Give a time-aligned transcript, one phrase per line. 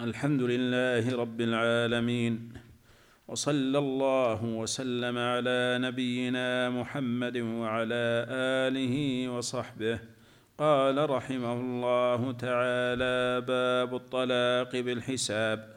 [0.00, 2.52] الحمد لله رب العالمين
[3.28, 9.98] وصلى الله وسلم على نبينا محمد وعلى آله وصحبه.
[10.58, 15.76] قال رحمه الله تعالى باب الطلاق بالحساب.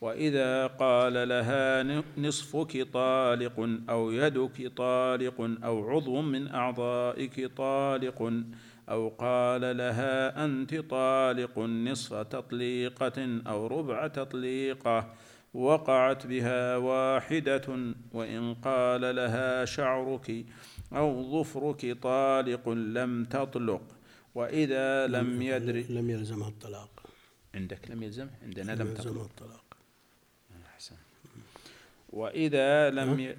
[0.00, 1.82] وإذا قال لها
[2.18, 8.32] نصفك طالق أو يدك طالق أو عضو من أعضائك طالق
[8.88, 15.14] أو قال لها أنت طالق نصف تطليقة أو ربع تطليقة
[15.54, 20.44] وقعت بها واحدة وإن قال لها شعرك
[20.92, 23.82] أو ظفرك طالق لم تطلق
[24.34, 27.02] وإذا لم يدري لم يلزمها الطلاق.
[27.54, 29.76] عندك لم يلزم؟ عندنا لم يلزمها الطلاق.
[30.66, 30.96] أحسن.
[32.10, 33.36] وإذا لم ي...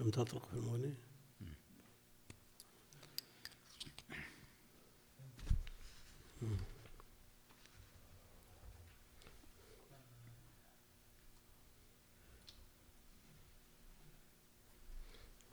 [0.00, 0.94] لم تطلق في المغني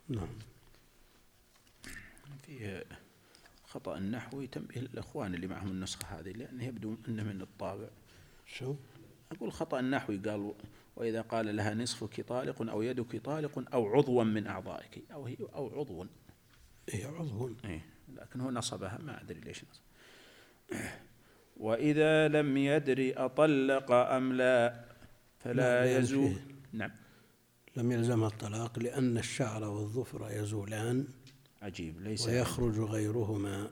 [0.08, 0.28] نعم.
[2.46, 2.84] فيه
[3.64, 7.88] خطأ النحوي تنبيه الإخوان اللي معهم النسخة هذه لأنه يبدو أنه من الطابع.
[8.46, 8.74] شو؟
[9.32, 10.54] أقول خطأ النحوي قال
[10.96, 15.80] وإذا قال لها نصفك طالق أو يدك طالق أو عضوا من أعضائك أو هي أو
[15.80, 16.06] عضو.
[16.88, 17.50] إيه عضو.
[17.64, 19.82] إيه لكن هو نصبها ما أدري ليش نصب.
[21.56, 24.84] وإذا لم يدري أطلق أم لا
[25.38, 26.36] فلا يزول.
[26.72, 26.90] نعم.
[27.76, 31.06] لم يلزمها الطلاق لأن الشعر والظفر يزولان
[31.62, 33.70] عجيب ليس ويخرج غيرهما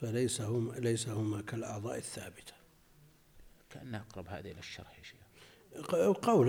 [0.00, 2.52] فليس هم ليس هما كالأعضاء الثابتة.
[3.70, 5.24] كأنها أقرب هذه إلى الشرح يا شيخ.
[6.12, 6.48] قول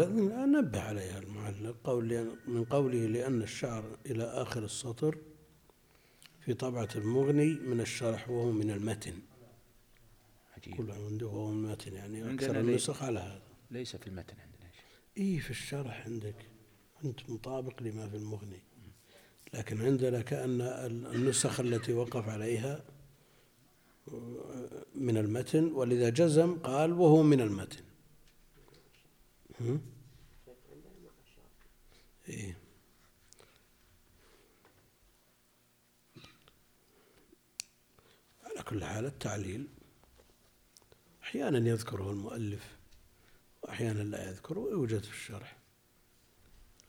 [0.52, 1.76] نبه عليها المعلق.
[1.84, 5.18] قول من قوله لأن الشعر إلى آخر السطر
[6.42, 9.20] في طبعة المغني من الشرح وهو من المتن.
[10.58, 10.76] عجيب.
[10.76, 13.42] كل عنده وهو من المتن يعني أكثر النسخ على هذا.
[13.72, 14.70] ليس في المتن عندنا
[15.18, 16.36] إيه في الشرح عندك.
[17.06, 18.62] أنت مطابق لما في المغني.
[19.54, 20.62] لكن عندنا كأن
[21.16, 22.86] النسخ التي وقف عليها
[24.96, 27.84] من المتن ولذا جزم قال وهو من المتن.
[32.30, 32.58] إيه.
[38.44, 39.68] على كل حال التعليل.
[41.24, 42.78] أحيانا يذكره المؤلف
[43.62, 45.65] وأحيانا لا يذكره ويوجد في الشرح.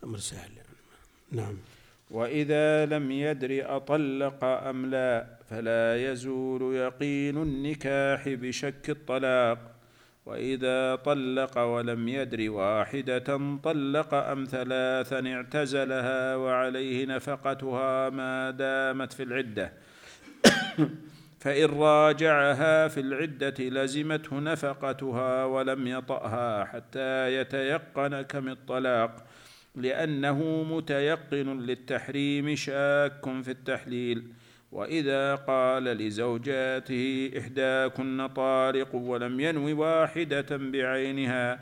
[0.05, 0.51] أمر سهل.
[1.33, 1.57] نعم.
[2.11, 9.59] وإذا لم يدر أطلق أم لا فلا يزول يقين النكاح بشك الطلاق.
[10.27, 19.73] وإذا طلق ولم يدر واحدة طلق أم ثلاثا اعتزلها وعليه نفقتها ما دامت في العدة.
[21.43, 29.27] فإن راجعها في العدة لزمته نفقتها ولم يطأها حتى يتيقن كم الطلاق.
[29.77, 34.25] لأنه متيقن للتحريم شاك في التحليل.
[34.73, 41.61] وإذا قال لزوجاته احداكن طارق ولم ينو واحدة بعينها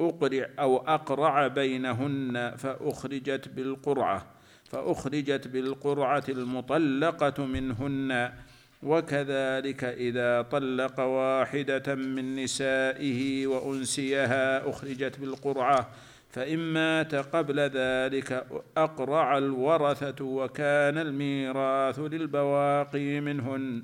[0.00, 4.26] أقرع أو أقرع بينهن فأخرجت بالقرعة
[4.64, 8.32] فأخرجت بالقرعة المطلقة منهن.
[8.82, 15.90] وكذلك إذا طلق واحدة من نسائه وأنسيها أخرجت بالقرعة
[16.32, 23.82] فإن مات قبل ذلك أقرع الورثة وكان الميراث للبواقي منهن.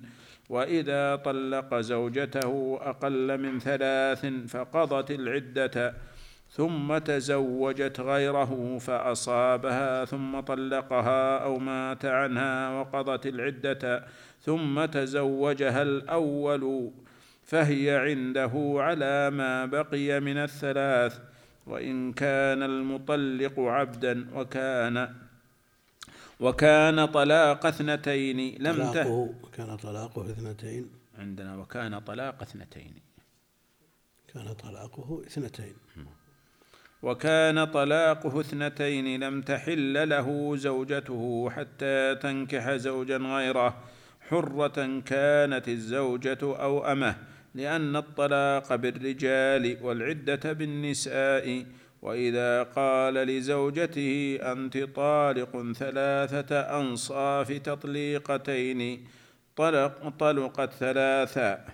[0.49, 5.95] وإذا طلق زوجته أقل من ثلاث فقضت العدة
[6.51, 14.05] ثم تزوجت غيره فأصابها ثم طلقها أو مات عنها وقضت العدة
[14.41, 16.91] ثم تزوجها الأول.
[17.45, 21.21] فهي عنده على ما بقي من الثلاث.
[21.69, 25.15] وإن كان المطلق عبدا وكان
[26.41, 30.91] وكان طلاق اثنتين لم طلاقه كان طلاقه اثنتين.
[31.19, 32.95] عندنا وكان طلاق اثنتين.
[34.35, 35.75] كان طلاقه اثنتين.
[37.03, 43.83] وكان طلاقه اثنتين لم تحل له زوجته حتى تنكح زوجا غيره
[44.29, 47.17] حرة كانت الزوجة أو أمه.
[47.55, 51.67] لأن الطلاق بالرجال والعدة بالنساء.
[52.03, 59.07] وإذا قال لزوجته أنت طالق ثلاثة أنصاف تطليقتين
[59.57, 61.65] طلق طلقت ثلاثا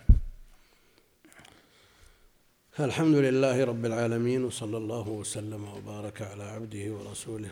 [2.81, 7.49] الحمد لله رب العالمين وصلى الله وسلم وبارك على عبده ورسوله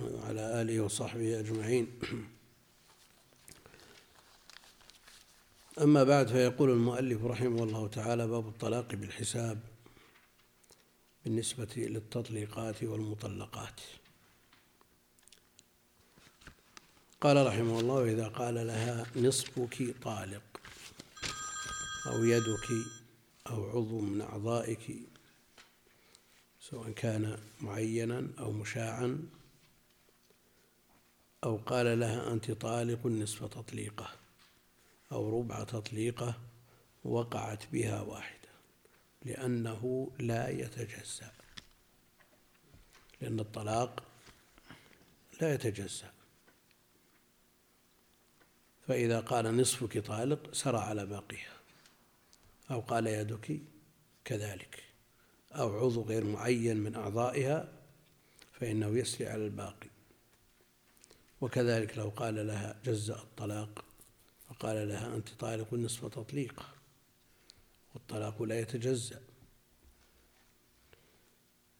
[0.00, 1.86] وعلى آله وصحبه أجمعين.
[5.80, 9.60] أما بعد فيقول المؤلف رحمه الله تعالى باب الطلاق بالحساب
[11.24, 13.80] بالنسبة للتطليقات والمطلقات.
[17.20, 20.42] قال رحمه الله وإذا قال لها نصفك طالق
[22.06, 22.68] أو يدك
[23.50, 24.96] أو عضو من أعضائك
[26.60, 29.18] سواء كان معينا أو مشاعا
[31.44, 34.19] أو قال لها أنت طالق نصف تطليقة.
[35.12, 36.40] أو ربع تطليقة
[37.04, 38.48] وقعت بها واحدة
[39.24, 41.32] لأنه لا يتجزأ
[43.20, 44.02] لأن الطلاق
[45.40, 46.12] لا يتجزأ.
[48.88, 51.56] فإذا قال نصفك طالق سرى على باقيها
[52.70, 53.60] أو قال يدك
[54.24, 54.84] كذلك
[55.52, 57.72] أو عضو غير معين من أعضائها
[58.52, 59.88] فإنه يسري على الباقي.
[61.40, 63.84] وكذلك لو قال لها جزأ الطلاق
[64.50, 66.68] فقال لها أنت طالق نصف تطليقة
[67.94, 69.22] والطلاق لا يتجزأ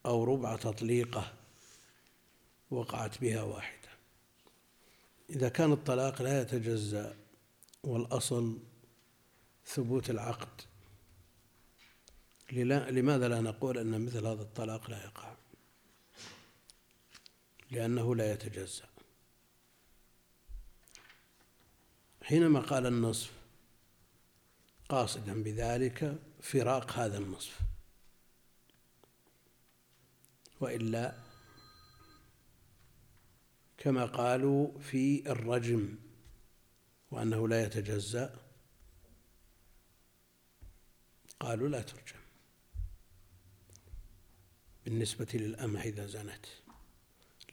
[0.06, 1.32] أو ربع تطليقة
[2.70, 3.88] وقعت بها واحدة.
[5.30, 7.16] إذا كان الطلاق لا يتجزأ
[7.84, 8.58] والأصل
[9.66, 10.60] ثبوت العقد
[12.52, 15.34] لماذا لا نقول أن مثل هذا الطلاق لا يقع؟
[17.70, 18.89] لأنه لا يتجزأ.
[22.30, 23.32] حينما قال النصف
[24.88, 27.60] قاصدا بذلك فراق هذا النصف.
[30.60, 31.14] وإلا
[33.78, 35.94] كما قالوا في الرجم
[37.10, 38.36] وأنه لا يتجزأ
[41.40, 42.20] قالوا لا ترجم
[44.84, 46.46] بالنسبة للأمة إذا زنت.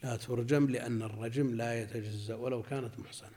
[0.04, 3.37] لا ترجم لأن الرجم لا يتجزأ ولو كانت محصنة.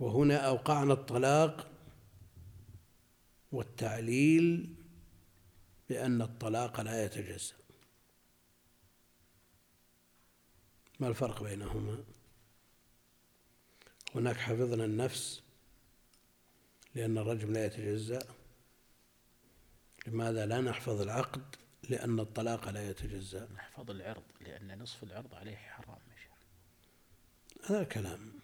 [0.00, 1.70] وهنا أوقعنا الطلاق
[3.52, 4.74] والتعليل
[5.88, 7.54] بأن الطلاق لا يتجزأ.
[11.00, 12.04] ما الفرق بينهما؟
[14.14, 15.42] هناك حفظنا النفس
[16.94, 18.18] لأن الرجم لا يتجزأ.
[20.06, 21.56] لماذا لا نحفظ العقد؟
[21.88, 23.48] لأن الطلاق لا يتجزأ.
[23.54, 25.98] نحفظ العرض لأن نصف العرض عليه حرام
[27.66, 28.37] هذا كلام.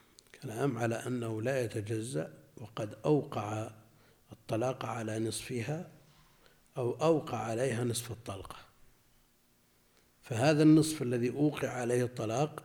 [0.44, 3.70] كلام على أنه لا يتجزأ وقد أوقع
[4.32, 5.90] الطلاق على نصفها
[6.76, 8.56] أو أوقع عليها نصف الطلقة.
[10.22, 12.62] فهذا النصف الذي أوقع عليه الطلاق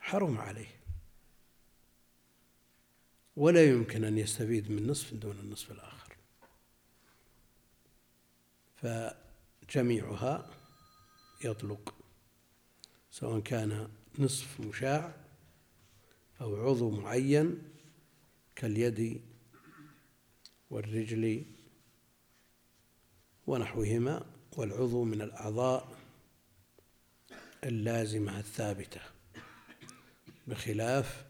[0.00, 0.80] حرم عليه.
[3.36, 6.16] ولا يمكن أن يستفيد من نصف دون النصف الآخر.
[8.76, 10.50] فجميعها
[11.44, 11.94] يطلق
[13.10, 15.21] سواء كان نصف مشاع
[16.42, 17.62] أو عضو معين
[18.56, 19.22] كاليد
[20.70, 21.44] والرجل
[23.46, 25.98] ونحوهما والعضو من الأعضاء
[27.64, 29.00] اللازمة الثابتة.
[30.46, 31.26] بخلاف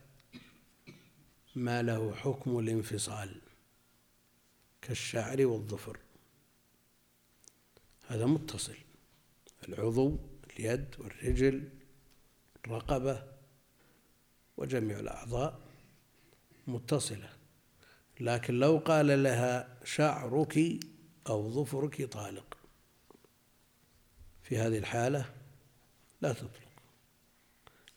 [1.57, 3.41] ما له حكم الانفصال
[4.83, 5.99] كالشعر والظفر.
[8.07, 8.77] هذا متصل.
[9.69, 10.19] العضو
[10.51, 11.69] اليد والرجل
[12.65, 13.32] الرقبة
[14.57, 15.61] وجميع الأعضاء
[16.67, 17.29] متصلة.
[18.21, 20.59] لكن لو قال لها شعرك
[21.29, 22.57] أو ظفرك طالق
[24.43, 25.35] في هذه الحالة
[26.21, 26.73] لا تطلق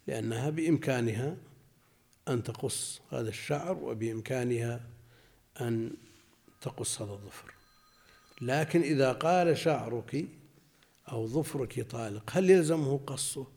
[0.07, 1.37] لأنها بإمكانها
[2.27, 4.81] أن تقص هذا الشعر وبإمكانها
[5.61, 5.91] أن
[6.61, 7.53] تقص هذا الظفر.
[8.41, 10.25] لكن إذا قال شعرك
[11.11, 13.47] أو ظفرك طالق هل يلزمه قصه؟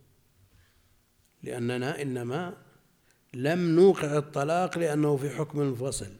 [1.42, 2.56] لأننا إنما
[3.34, 6.16] لم نوقع الطلاق لأنه في حكم منفصل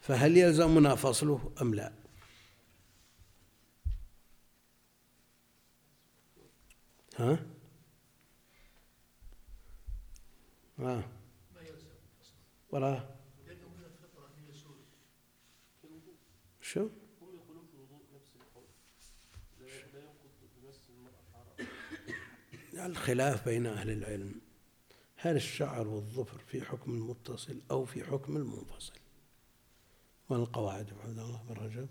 [0.00, 1.92] فهل يلزمنا فصله أم لا
[7.16, 7.46] ها؟
[10.78, 11.08] ها
[12.70, 13.18] ولا
[16.60, 16.88] شو؟
[22.74, 24.47] الخلاف بين أهل العلم
[25.20, 28.92] هل الشعر والظفر في حكم المتصل أو في حكم المنفصل؟
[30.28, 31.88] والقواعد عبد الله بن رجب؟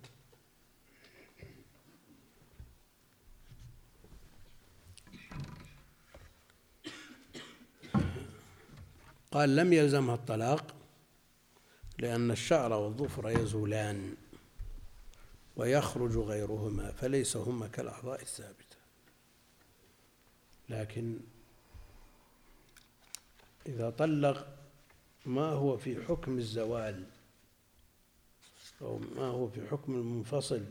[9.31, 10.75] قال لم يلزمها الطلاق
[11.99, 14.15] لأن الشعر والظفر يزولان
[15.55, 18.77] ويخرج غيرهما فليس هما كالأعضاء الثابتة.
[20.69, 21.19] لكن
[23.67, 24.47] إذا طلق
[25.25, 27.03] ما هو في حكم الزوال؟
[28.81, 30.65] أو ما هو في حكم المنفصل؟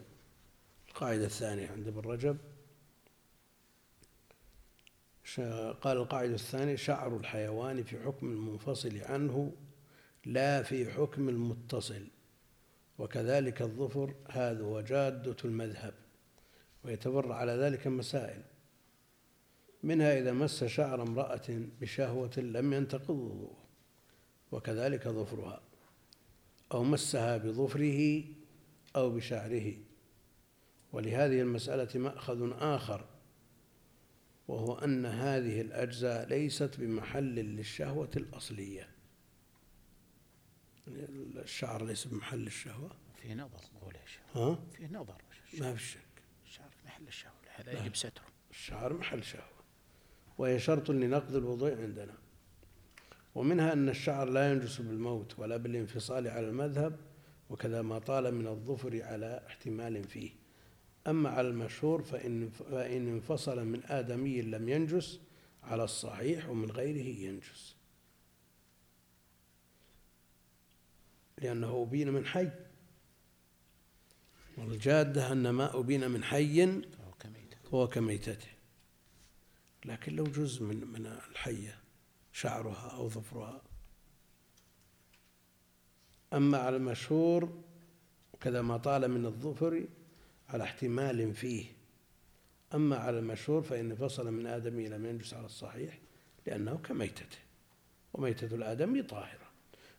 [0.89, 2.37] القاعدة الثانية عند ابن رجب.
[5.83, 9.53] قال القاعدة الثانية شعر الحيوان في حكم المنفصل عنه
[10.25, 12.07] لا في حكم المتصل.
[12.99, 15.95] وكذلك الظفر هذا هو جادة المذهب.
[16.85, 18.43] ويتبرع على ذلك مسائل.
[19.87, 21.49] منها إذا مس شعر امرأة
[21.81, 23.57] بشهوة لم ينتقض وضوءه
[24.53, 25.63] وكذلك ظفرها
[26.73, 28.25] أو مسها بظفره
[28.97, 29.75] أو بشعره.
[30.93, 33.05] ولهذه المسألة مأخذ آخر
[34.49, 38.89] وهو أن هذه الأجزاء ليست بمحل للشهوة الأصلية.
[40.89, 42.91] الشعر ليس بمحل الشهوة؟
[43.23, 43.95] في نظر قول
[44.35, 45.23] ها؟ في نظر
[45.59, 45.99] ما في شك.
[46.47, 48.27] الشعر في محل الشهوة هذا يجب ستره.
[48.51, 49.56] الشعر محل شهوة.
[50.39, 52.15] وهي شرط لنقض الوضوء عندنا.
[53.35, 56.97] ومنها أن الشعر لا ينجس بالموت ولا بالانفصال على المذهب
[57.51, 60.31] وكذا ما طال من الظفر على احتمال فيه.
[61.07, 65.21] أما على المشهور فإن, فإن انفصل من آدمي لم ينجس
[65.63, 67.77] على الصحيح ومن غيره ينجس.
[71.39, 72.51] لأنه أبين من حي.
[74.59, 76.83] والجادة أن ما أبين من حي
[77.71, 78.56] فهو كميتته.
[79.87, 81.79] لكن لو جزء من من الحية
[82.33, 83.63] شعرها أو ظفرها.
[86.33, 87.63] أما على المشهور
[88.41, 89.85] كذا ما طال من الظفر
[90.49, 91.65] على احتمال فيه.
[92.75, 95.99] أما على المشهور فإن فصل من آدمي لم ينجس على الصحيح
[96.47, 97.39] لأنه كميتته.
[98.15, 99.47] وميتة الآدمي طاهرة.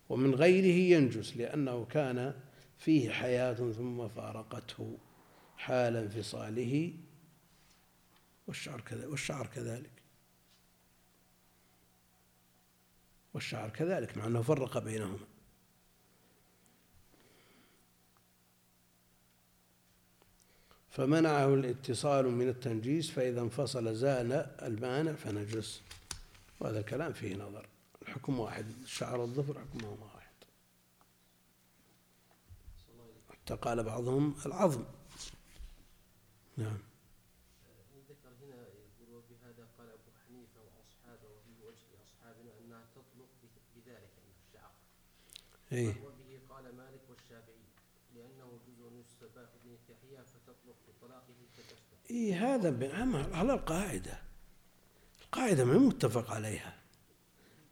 [0.09, 2.33] ومن غيره ينجس لأنه كان
[2.77, 4.97] فيه حياة ثم فارقته
[5.57, 6.93] حال انفصاله
[8.47, 9.91] والشعر كذلك والشعر كذلك.
[13.33, 15.27] والشعر كذلك مع أنه فرق بينهما.
[20.89, 25.81] فمنعه الاتصال من التنجيس فإذا انفصل زال المانع فنجس.
[26.59, 27.69] وهذا الكلام فيه نظر.
[28.01, 30.33] الحكم واحد الشعر والظفر حكمهما واحد.
[33.29, 34.85] حتى قال بعضهم العظم.
[36.57, 36.77] نعم
[38.09, 43.29] ذكر هنا يقول وبهذا قال ابو حنيفه واصحابه وفي وجه اصحابنا انها تطلق
[43.75, 44.71] بذلك يعني الشعر.
[45.71, 47.65] إيه وبه قال مالك والشافعي
[48.15, 52.11] لأنه جزء يستباح به التحيه فتطلق بطلاقه كتسبح.
[52.11, 52.69] اي هذا
[53.33, 54.21] على القاعدة
[55.21, 56.77] القاعدة ما متفق عليها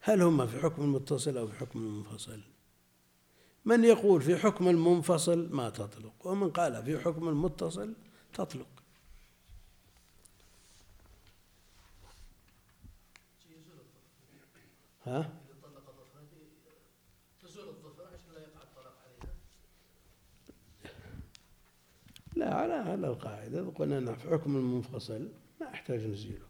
[0.00, 2.40] هل هما في حكم المتصل أو في حكم المنفصل؟
[3.64, 7.94] من يقول في حكم المنفصل ما تطلق ومن قال في حكم المتصل
[8.34, 8.66] تطلق
[15.06, 15.45] ها؟
[22.36, 25.28] لا على على القاعدة قلنا أن في حكم المنفصل
[25.60, 26.46] ما يحتاج نزيله.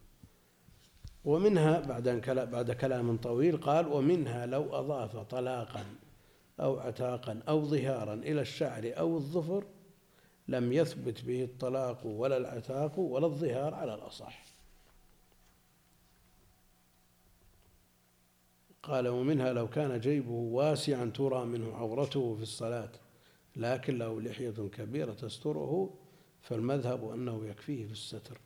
[1.24, 5.84] ومنها بعد أن بعد كلام طويل قال ومنها لو أضاف طلاقا
[6.60, 9.64] أو عتاقا أو ظهارا إلى الشعر أو الظفر
[10.48, 14.46] لم يثبت به الطلاق ولا العتاق ولا الظهار على الأصح.
[18.82, 22.90] قال ومنها لو كان جيبه واسعا ترى منه عورته في الصلاة
[23.56, 25.98] لكن له لحية كبيرة تستره
[26.40, 28.40] فالمذهب أنه يكفيه في الستر.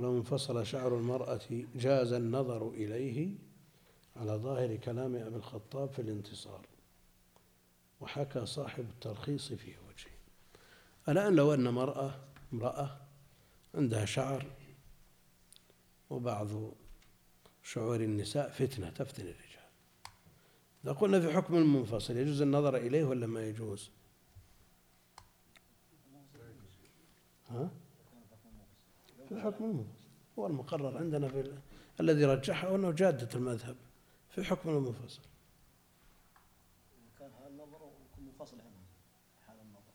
[0.00, 1.40] ولو انفصل شعر المرأة
[1.74, 3.34] جاز النظر إليه
[4.16, 6.66] على ظاهر كلام أبي الخطاب في الانتصار
[8.00, 10.10] وحكى صاحب التلخيص في وجهه
[11.08, 12.20] الآن لو أن مرأة
[12.52, 13.00] امرأة
[13.74, 14.46] عندها شعر
[16.10, 16.48] وبعض
[17.62, 23.90] شعور النساء فتنة تفتن الرجال قلنا في حكم المنفصل يجوز النظر إليه ولا ما يجوز؟
[27.48, 27.70] ها؟
[29.30, 30.08] في حكم المنفصل
[30.38, 31.58] هو المقرر عندنا في
[32.00, 33.76] الذي رجحه أنه جادة المذهب
[34.30, 35.20] في حكم المنفصل.
[37.18, 37.76] كان هذا النظر
[38.12, 38.80] يكون منفصل عنه
[39.46, 39.92] حال النظر.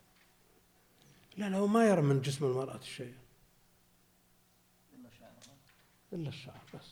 [1.38, 3.16] لا لا هو ما يرى من جسم المرأة شيء
[4.96, 5.58] إلا شعرها
[6.14, 6.92] إلا الشعر بس.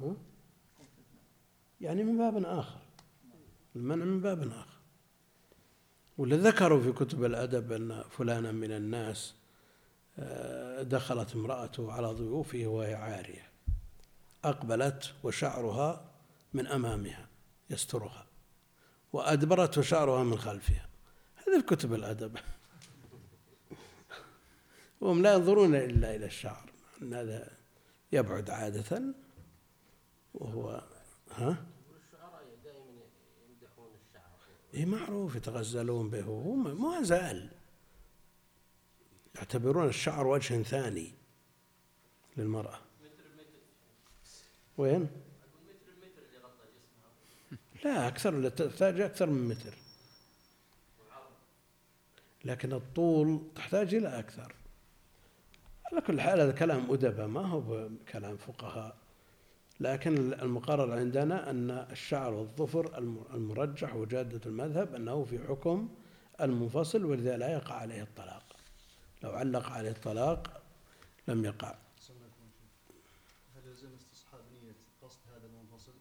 [0.00, 0.16] ها؟
[1.80, 2.80] يعني من باب آخر.
[3.76, 4.76] المنع من باب آخر.
[6.18, 9.34] ولا ذكروا في كتب الأدب أن فلانا من الناس
[10.82, 13.50] دخلت امرأته على ضيوفه وهي عارية.
[14.44, 16.04] أقبلت وشعرها
[16.54, 17.28] من أمامها
[17.70, 18.26] يسترها
[19.12, 20.88] وأدبرت وشعرها من خلفها.
[21.36, 22.38] هذا في كتب الأدب.
[25.00, 26.70] وهم لا ينظرون إلا إلى الشعر
[27.02, 27.50] أن هذا
[28.12, 29.02] يبعد عادة.
[30.34, 30.82] وهو
[31.30, 33.02] ها؟ والشعراء دائما
[33.48, 34.38] يمدحون الشعر.
[34.74, 36.28] إيه معروف يتغزلون به.
[36.28, 37.55] وهو ما زال
[39.36, 41.12] يعتبرون الشعر وجه ثاني
[42.36, 42.78] للمرأة.
[44.78, 45.08] وين؟
[47.84, 49.74] لا أكثر تحتاج أكثر من متر.
[52.44, 54.54] لكن الطول تحتاج إلى أكثر.
[55.92, 58.96] على كل حال هذا كلام أدباء ما هو كلام فقهاء.
[59.80, 62.98] لكن المقرر عندنا أن الشعر والظفر
[63.34, 65.88] المرجح وجادة المذهب أنه في حكم
[66.40, 68.45] المنفصل ولذا لا يقع عليه الطلاق.
[69.22, 70.62] لو علق عليه الطلاق
[71.28, 71.78] لم يقع
[73.56, 75.92] هل يلزم استصحاب نية قصد هذا المنفصل؟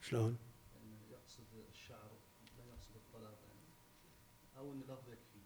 [0.00, 0.38] شلون؟
[0.74, 2.10] يعني يقصد الشعر
[2.58, 3.68] لا يقصد الطلاق يعني
[4.58, 5.40] أو أن اللفظ يكفي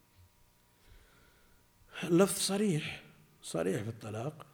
[2.03, 3.03] اللفظ صريح
[3.41, 4.45] صريح في الطلاق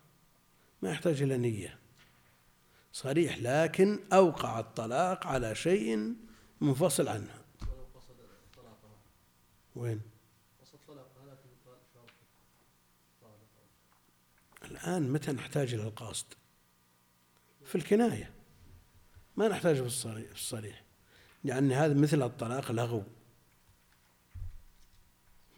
[0.82, 1.80] ما يحتاج إلى نية
[2.94, 6.16] صريح لكن أوقع الطلاق على شيء
[6.62, 7.04] منفصل
[8.56, 8.98] طلاقها
[9.76, 10.02] وين؟
[10.62, 12.10] قصد طلاقها لكن قال شرط
[13.22, 16.26] طالق الآن متى نحتاج إلى القصد؟
[17.66, 18.34] في الكناية.
[19.38, 20.84] ما نحتاج في الصريح, في الصريح.
[21.46, 23.04] يعني هذا مثل الطلاق لغو.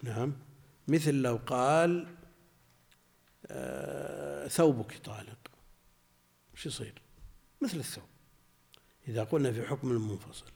[0.03, 0.33] نعم.
[0.87, 2.15] مثل لو قال
[3.47, 5.51] آه ثوبك طالق.
[6.55, 7.01] شو يصير؟
[7.61, 8.09] مثل الثوب.
[9.07, 10.51] إذا قلنا في حكم المنفصل.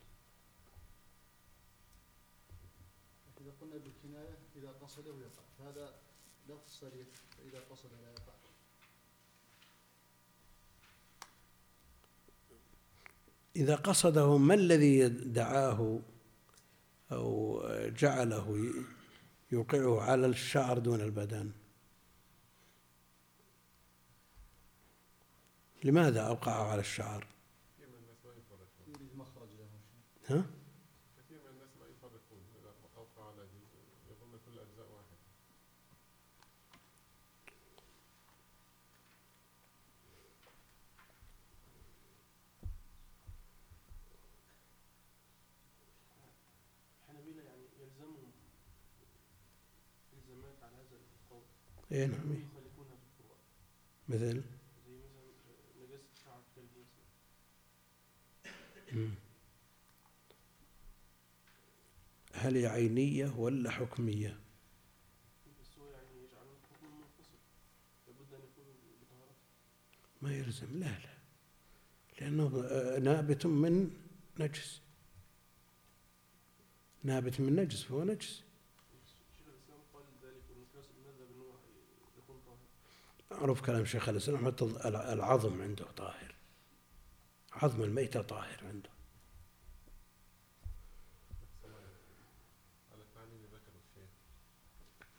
[3.42, 5.44] إذا قلنا بالكناية إذا قصده يقع.
[5.60, 5.94] فهذا
[6.50, 8.38] لفظ صريح فإذا قصد لا يقع
[13.58, 16.00] إذا قصده ما الذي دعاه
[17.12, 18.74] أو جعله
[19.52, 21.52] يوقعه على الشعر دون البدن؟
[25.84, 27.28] لماذا أوقعه على الشعر؟
[30.30, 30.44] ها؟
[31.18, 33.80] كثير من الناس ما يفرقون إذا أوقع على جزء
[34.12, 35.18] يظن كل الأجزاء واحد
[47.02, 48.32] الحنابلة يعني يلزمهم
[50.14, 50.98] الزامات على هذا
[51.92, 52.98] إيه نعم الفروع
[54.10, 54.44] مثل.
[62.34, 64.40] هل هي عينية ولا حكمية؟
[70.22, 71.18] ما يلزم لا لا
[72.22, 73.92] لأنه آه، نابت من
[74.40, 74.82] نجس
[77.04, 78.44] نابت من نجس فهو نجس
[79.38, 81.60] شيخ الإسلام قال ذلك والمقياس المذهب أنه
[82.18, 82.58] يكون طاهر
[83.32, 86.36] معروف كلام شيخ الإسلام حتى العظم عنده طاهر.
[87.54, 88.90] عظم الميتة طاهر عنده.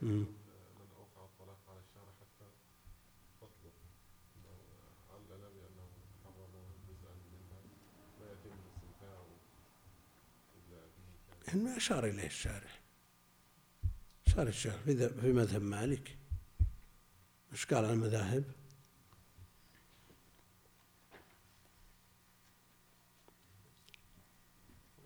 [0.02, 0.26] مم.
[11.54, 12.80] ما أشار إليه الشارح.
[14.26, 14.76] أشار الشارح
[15.20, 16.18] في مذهب مالك.
[17.52, 18.44] مش قال عن المذاهب؟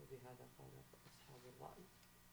[0.00, 0.70] وبهذا قال
[1.06, 1.84] أصحاب الرأي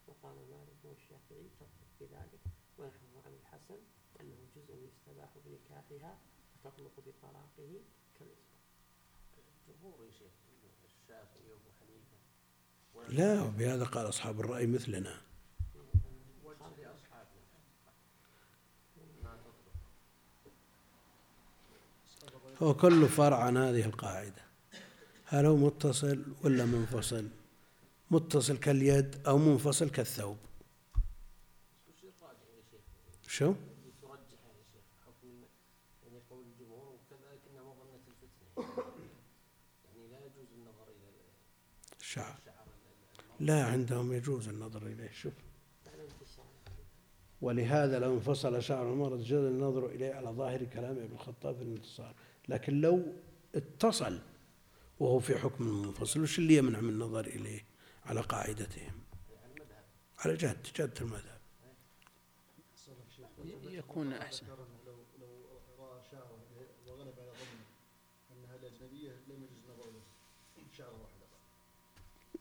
[0.07, 2.39] وقال مالك والشافعي تطلق بذلك
[2.77, 3.77] ونحوه عن الحسن
[4.21, 6.17] أنه جزء يستباح بنكاحها
[6.65, 7.81] وتطلق بطلاقه
[8.19, 8.59] كالإسلام
[9.67, 10.31] الجمهور يا شيخ
[10.85, 12.17] الشافعي وأبو حنيفة.
[13.15, 15.21] لا وبهذا قال أصحاب الرأي مثلنا
[16.43, 17.39] وجه لاصحابنا
[19.23, 19.75] ما تطلق
[22.59, 24.41] هو كل فرع عن هذه القاعدة.
[25.25, 27.27] هل هو متصل ولا منفصل؟
[28.11, 30.37] متصل كاليد أو منفصل كالثوب.
[33.27, 33.53] شو؟
[41.99, 42.39] الشعر
[43.39, 45.11] لا عندهم يجوز النظر إليه.
[45.11, 45.33] شوف.
[47.41, 52.15] ولهذا لو انفصل شعر المرض جاز النظر إليه على ظاهر كلام ابن الخطاب في الانتصار.
[52.49, 53.13] لكن لو
[53.55, 54.19] اتصل
[54.99, 57.65] وهو في حكم منفصل وش اللي يمنع من النظر إليه؟
[58.05, 58.99] على قاعدتهم.
[60.19, 61.39] على جهة جهة المذهب.
[63.63, 64.45] يكون أحسن.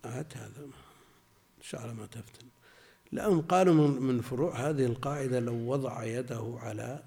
[0.04, 0.68] عاد هذا
[1.60, 2.48] شعر ما تفتن.
[3.12, 7.02] لأن قالوا من من فروع هذه القاعدة لو وضع يده على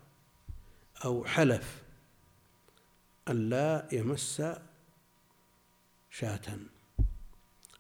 [1.05, 1.80] أو حلف
[3.27, 4.43] أن لا يمس
[6.09, 6.59] شاة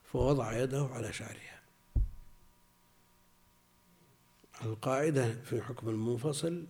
[0.03, 1.61] فوضع يده على شعرها.
[4.63, 6.65] القاعدة في حكم المنفصل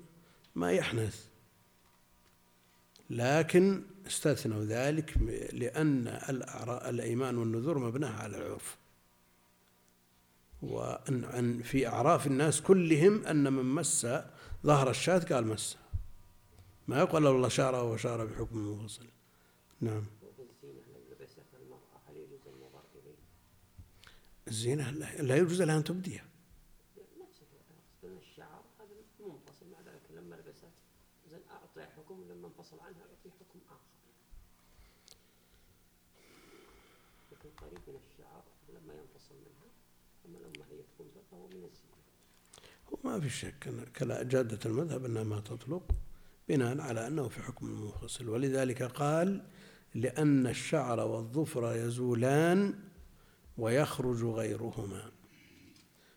[0.55, 1.25] ما يحنث
[3.09, 5.17] لكن استثنوا ذلك
[5.53, 6.07] لأن
[6.87, 8.77] الأيمان والنذور مبناها على العرف.
[10.61, 14.07] وأن في أعراف الناس كلهم أن من مس
[14.65, 15.77] ظهر الشاة قال مس.
[16.87, 19.05] ما يقول والله شعره وشعر بحكم منفصل
[19.81, 20.05] نعم؟
[24.47, 24.89] الزينة
[25.19, 26.25] لا يجوز لها أن تبديها.
[28.03, 30.37] الشعر هذا منفصل مع ذلك لما
[31.29, 33.91] زين أعطي حكم لما انفصل عنها أعطي حكم آخر
[37.31, 39.69] لكن قريب من الشعر لما ينفصل منها
[40.25, 42.01] أما لما هي تكون فهو من الزينة
[42.91, 45.83] وما في شك كلا جادة المذهب أنها ما تطلق.
[46.49, 49.41] بناء على أنه في حكم المنفصل ولذلك قال
[49.95, 52.79] لأن الشعر والظفر يزولان
[53.57, 55.11] ويخرج غيرهما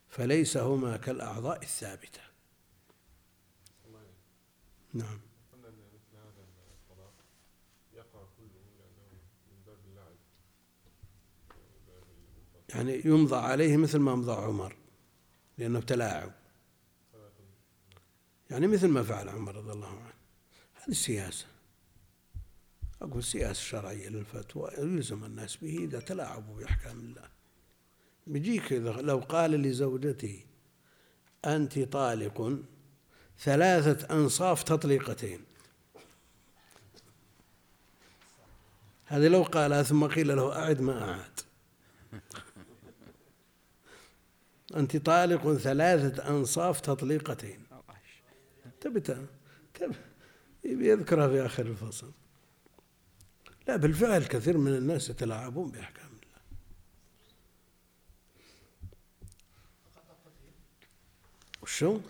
[0.09, 2.21] فليس هما كالأعضاء الثابتة.
[4.95, 5.21] نعم.
[12.75, 14.77] يعني يمضى عليه مثل ما مضى عمر
[15.59, 16.33] لأنه تلاعب
[18.51, 20.14] يعني مثل ما فعل عمر رضي الله عنه.
[20.85, 21.47] هذه السياسة.
[23.03, 27.29] أقول السياسة الشرعية للفتوى يلزم الناس به إذا تلاعبوا بأحكام الله.
[28.27, 30.41] بيجيك لو قال لزوجته
[31.45, 32.59] أنت طالق
[33.39, 35.45] ثلاثة أنصاف تطليقتين.
[39.07, 41.41] هذه لو قالها ثم قيل له أعد ما أعاد.
[44.77, 47.67] أنت طالق ثلاثة أنصاف تطليقتين.
[48.81, 49.27] تبي ت-
[49.75, 49.95] تبي يبي
[50.65, 52.13] يذكرها في آخر الفصل.
[53.69, 56.41] لا بالفعل كثير من الناس يتلاعبون بأحكام الله.
[61.63, 62.01] وشو؟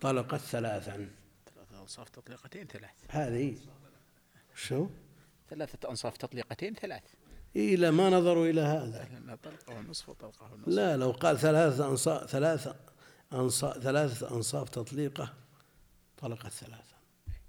[0.00, 1.10] طلقت ثلاثا.
[1.54, 2.90] ثلاثة أنصاف تطليقتين ثلاث.
[3.08, 3.56] هذه.
[4.54, 4.88] شو؟
[5.50, 7.02] ثلاثة أنصاف تطليقتين ثلاث.
[7.54, 9.08] لا ما نظروا إلى هذا.
[9.42, 12.76] طلقة ونصف وطلقة ونصف لا لو قال ثلاثة أنصاف ثلاثة
[13.32, 15.34] أنصاف ثلاثة أنصاف تطليقة
[16.18, 16.97] طلقت ثلاثة.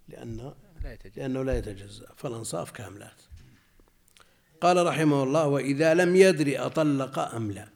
[0.10, 2.08] لأن لا يتجاوز لأنه لا يتجزأ.
[2.18, 3.22] فالأنصاف كاملات.
[4.62, 7.68] قال رحمه الله وإذا لم يدري أطلق أم لا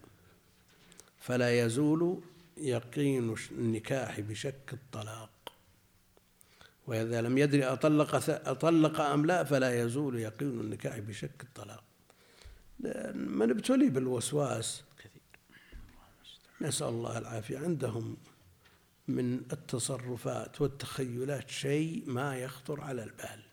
[1.19, 2.22] فلا يزول
[2.58, 5.30] يقين النكاح بشك الطلاق.
[6.88, 11.84] وإذا لم يدري أطلق أطلق أم لا فلا يزول يقين النكاح بشك الطلاق.
[13.13, 15.22] من ابتلي بالوسواس كثير.
[16.62, 17.58] نسأل الله العافية.
[17.58, 18.17] عندهم
[19.08, 23.44] من التصرفات والتخيلات شيء ما يخطر على البال.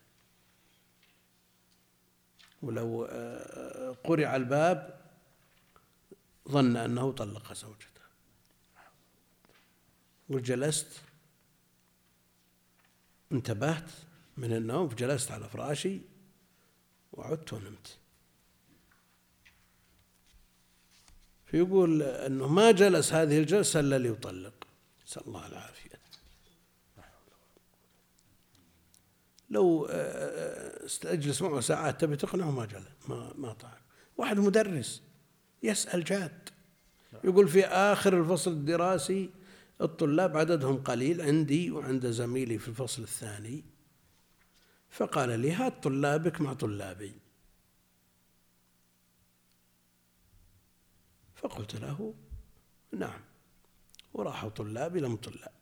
[2.62, 5.00] ولو آه، قرع الباب
[6.48, 8.00] ظن أنه طلق زوجته.
[10.28, 11.00] وجلست
[13.32, 13.90] انتبهت
[14.36, 16.00] من النوم فجلست على فراشي
[17.12, 17.98] وعدت ونمت.
[21.46, 24.59] فيقول أنه ما جلس هذه الجلسة إلا ليطلق.
[25.10, 25.90] نسأل الله العافية.
[29.50, 33.80] لو آه، استجلس معه ساعات تبي تقنعه ما جلس ما ما طاع
[34.16, 35.02] واحد مدرس
[35.62, 36.48] يسأل جاد.
[37.24, 39.30] يقول في آخر الفصل الدراسي
[39.80, 43.64] الطلاب عددهم قليل عندي وعند زميلي في الفصل الثاني.
[44.90, 47.14] فقال لي هات طلابك مع طلابي.
[51.34, 52.14] فقلت له
[52.92, 53.29] نعم.
[54.14, 55.60] وراحوا طلابي لم طلابه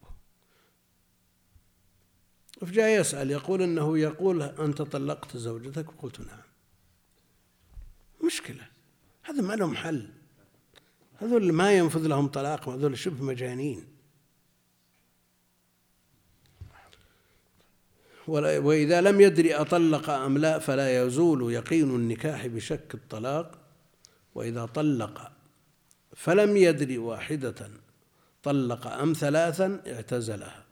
[2.61, 6.42] فجاء يسأل يقول أنه يقول أنت طلقت زوجتك؟ قلت نعم.
[8.24, 8.68] مشكلة.
[9.22, 10.08] هذا ما لهم حل.
[11.16, 13.87] هذول ما ينفذ لهم طلاق هذول شبه مجانين.
[18.28, 23.58] وإذا لم يدري أطلق أم لا فلا يزول يقين النكاح بشك الطلاق.
[24.34, 25.32] وإذا طلق
[26.16, 27.70] فلم يدري واحدة
[28.48, 30.64] طلق أم ثلاثا اعتزلها.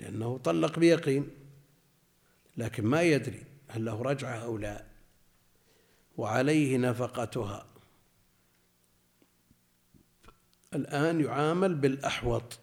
[0.00, 1.30] لأنه طلق بيقين
[2.56, 4.84] لكن ما يدري هل له رجعة أو لا.
[6.16, 7.66] وعليه نفقتها.
[10.74, 12.58] الآن يعامل بالأحوط.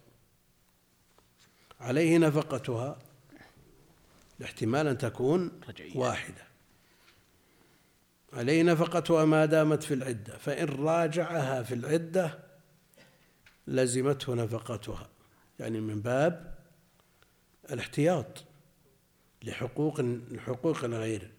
[1.80, 3.00] عليه نفقتها
[4.40, 5.62] الاحتمال أن تكون.
[5.96, 6.44] واحدة.
[8.34, 10.38] عليه نفقتها ما دامت في العدة.
[10.38, 12.43] فإن راجعها في العدة
[13.68, 15.10] لزمته نفقتها.
[15.60, 16.56] يعني من باب
[17.72, 18.44] الاحتياط
[19.44, 21.32] لحقوق لحقوق الغير.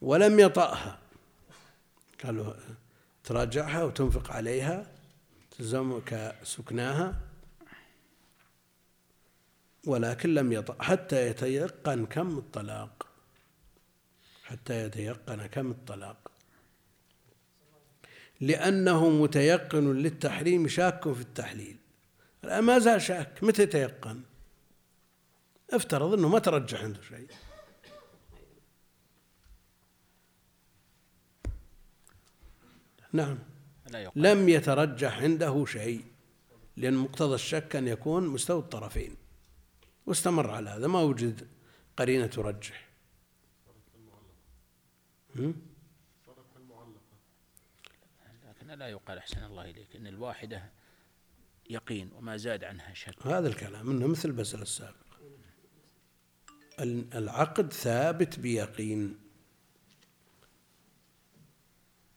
[0.00, 0.98] ولم يطأها.
[2.24, 2.54] قالوا
[3.24, 4.86] تراجعها وتنفق عليها
[5.50, 7.20] تلزمك سكناها
[9.86, 13.06] ولكن لم يطأ حتى يتيقن كم الطلاق.
[14.44, 16.25] حتى يتيقن كم الطلاق.
[18.40, 21.76] لأنه متيقن للتحريم شاك في التحليل.
[22.44, 23.44] الآن ما زال شاك.
[23.44, 24.22] متى يتيقن؟
[25.70, 27.28] افترض أنه ما ترجح عنده شيء.
[33.12, 33.38] نعم.
[33.90, 36.04] لا لم يترجح عنده شيء
[36.76, 39.16] لأن مقتضى الشك أن يكون مستوى الطرفين.
[40.06, 40.86] واستمر على هذا.
[40.86, 41.48] ما وجد
[41.96, 42.86] قرينة ترجح
[45.36, 45.54] هم؟
[46.26, 47.00] صارت المعلقة
[48.44, 50.62] لكن لا يقال أحسن الله إليك إن الواحدة
[51.70, 53.26] يقين وما زاد عنها شك.
[53.26, 54.96] هذا الكلام إنه مثل المسألة السابقة
[56.80, 59.18] ال- العقد ثابت بيقين.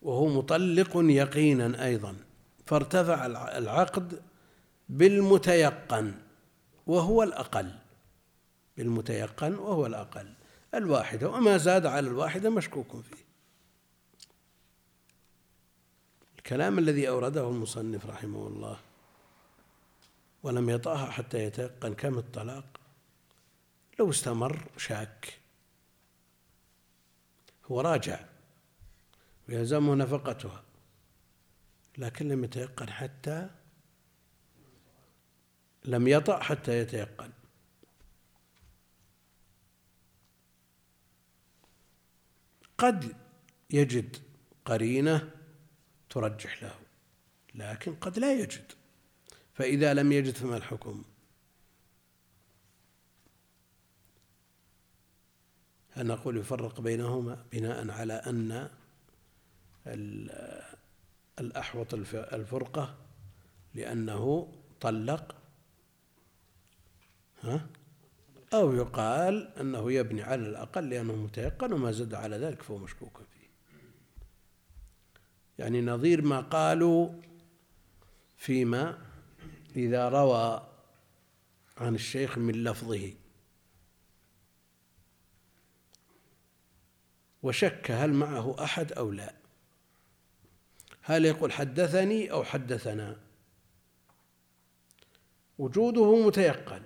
[0.02, 2.16] وهو مطلق يقينا أيضا.
[2.66, 4.22] فارتفع الع- العقد
[4.90, 6.14] بالمتيقن
[6.88, 7.72] وهو الأقل.
[8.78, 10.34] بالمتيقن وهو الأقل.
[10.74, 13.29] الواحدة وما زاد على الواحدة مشكوك فيه.
[16.50, 18.80] الكلام الذي أورده المصنف رحمه الله
[20.44, 22.66] ولم يطأها حتى يتيقن كم الطلاق.
[24.00, 25.40] لو استمر شاك.
[27.66, 28.26] هو راجع
[29.50, 30.64] ويلزمه نفقتها
[31.98, 33.50] لكن لم يتيقن حتى
[35.86, 37.32] لم يطأ حتى يتيقن.
[42.78, 43.16] قد
[43.70, 44.18] يجد
[44.66, 45.39] قرينة
[46.10, 46.76] ترجح له
[47.56, 48.72] لكن قد لا يجد.
[49.54, 51.04] فإذا لم يجد فما الحكم؟
[55.92, 58.70] هل نقول يفرق بينهما بناء على أن
[59.88, 60.64] ال-
[61.40, 62.96] الأحوط الف- الفرقة
[63.76, 65.36] لأنه طلق؟
[67.44, 67.68] ها؟
[68.54, 73.39] أو يقال أنه يبني على الأقل لأنه متيقن وما زاد على ذلك فهو مشكوك فيه.
[75.60, 77.10] يعني نظير ما قالوا
[78.38, 78.98] فيما
[79.76, 80.68] إذا روى
[81.78, 83.14] عن الشيخ من لفظه.
[87.44, 89.34] وشك هل معه أحد أو لا؟
[91.02, 93.20] هل يقول حدثني أو حدثنا؟
[95.58, 96.82] وجوده متيقن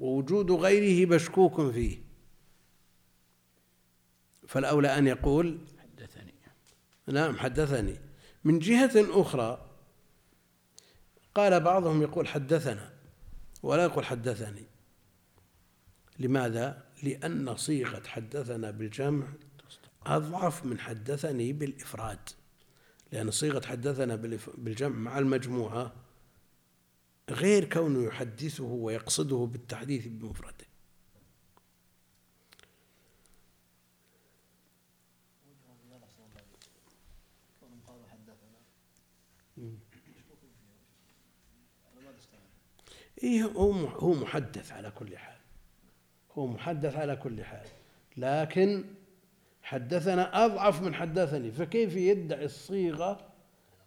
[0.00, 1.98] ووجود غيره مشكوك فيه.
[4.48, 6.34] فالأولى أن يقول حدثني.
[7.06, 8.09] نعم حدثني.
[8.44, 9.66] من جهة أخرى
[11.34, 12.92] قال بعضهم يقول حدثنا
[13.62, 14.64] ولا يقول حدثني.
[16.18, 19.26] لماذا؟ لأن صيغة حدثنا بالجمع
[20.06, 22.28] أضعف من حدثني بالإفراد.
[23.12, 24.16] لأن صيغة حدثنا
[24.58, 25.92] بالجمع مع المجموعة
[27.30, 30.70] غير كونه يحدثه ويقصده بالتحديث بمفرده
[37.60, 38.60] كونهم قالوا حدثنا
[39.56, 40.60] مشكوك فيه
[41.90, 42.50] على ما تستعمل
[43.22, 45.36] إيه هو هو محدث على كل حال
[46.32, 47.66] هو محدث على كل حال
[48.16, 48.84] لكن
[49.62, 53.28] حدثنا أضعف من حدثني فكيف يدعي الصيغة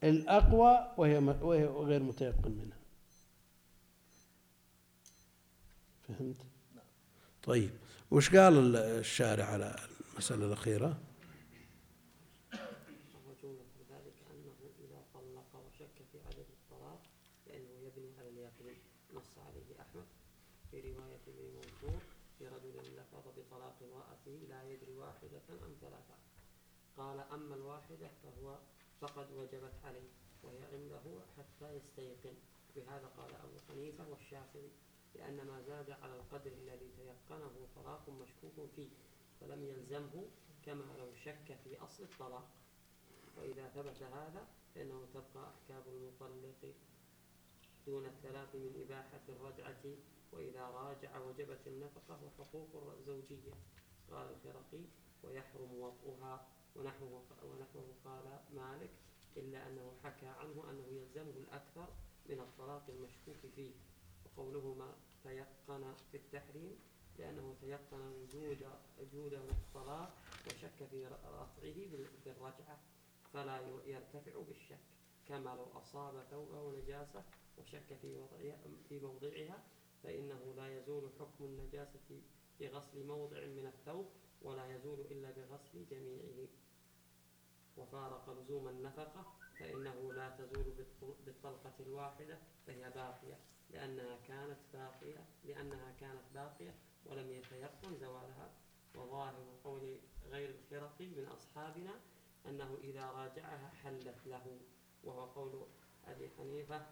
[0.03, 2.77] الأقوى وهي وهي غير متيقن منها
[6.07, 6.37] فهمت؟
[7.43, 7.69] طيب
[8.11, 9.75] وش قال ال- الشارع على
[10.13, 10.97] المسألة الأخيرة؟
[13.25, 17.01] وجملة ذلك أنه إذا طلق وشك في عدد الطلاق
[17.45, 18.77] فإنه يبني على اليقين
[19.15, 20.05] نص عليه أحمد
[20.71, 21.99] في رواية ابن منصور
[22.39, 23.77] في رجل لفظ بطلاق
[24.27, 26.15] امرأته لا يدري واحدة أم ثلاثة.
[26.97, 28.59] قال أما الواحدة فهو
[29.01, 30.09] فقد وجبت عليه
[30.43, 32.35] وهي عنده حتى يستيقن.
[32.75, 34.69] بهذا قال أبو حنيفة والشافعي
[35.15, 38.89] لأن ما زاد على القدر الذي تيقنه طلاق مشكوك فيه
[39.41, 40.25] فلم يلزمه
[40.65, 42.49] كما لو شك في أصل الطلاق.
[43.37, 46.73] وإذا ثبت هذا فإنه تبقى أحكام المطلق
[47.85, 49.95] دون الثلاث من إباحة الرجعة
[50.31, 53.53] وإذا راجع وجبت النفقة وحقوق الزوجية.
[54.13, 54.83] قال الخرقي
[55.23, 58.89] ويحرم وطئها ونحوه ونحوه قال مالك
[59.37, 61.87] إلا أنه حكى عنه أنه يلزمه الأكثر
[62.29, 63.71] من الطلاق المشكوك فيه.
[64.25, 66.79] وقوله ما تيقن في التحريم
[67.19, 68.65] لأنه تيقن وجود
[68.99, 72.79] وجود الطلاق وشك في رفعه بال- بالرجعة
[73.33, 74.79] فلا يرتفع بالشك.
[75.27, 77.23] كما لو أصاب ثوبه نجاسة
[77.57, 78.57] وشك في وضعها
[78.89, 79.63] في موضعها
[80.03, 82.21] فإنه لا يزول حكم النجاسة
[82.59, 84.09] بغسل موضع من الثوب
[84.41, 86.47] ولا يزول إلا بغسل جميعه.
[87.77, 89.25] وفارق لزوم النفقة
[89.59, 92.37] فإنه لا تزول بالطل- بالطلقة الواحدة
[92.67, 93.39] فهي باقية
[93.69, 98.51] لأنها كانت باقية لأنها كانت باقية ولم يتيقن زوالها.
[98.95, 101.99] وظاهر قول غير الخرقي من أصحابنا
[102.45, 104.59] أنه إذا راجعها حلت له
[105.03, 105.65] وهو قول
[106.05, 106.85] أبي حنيفة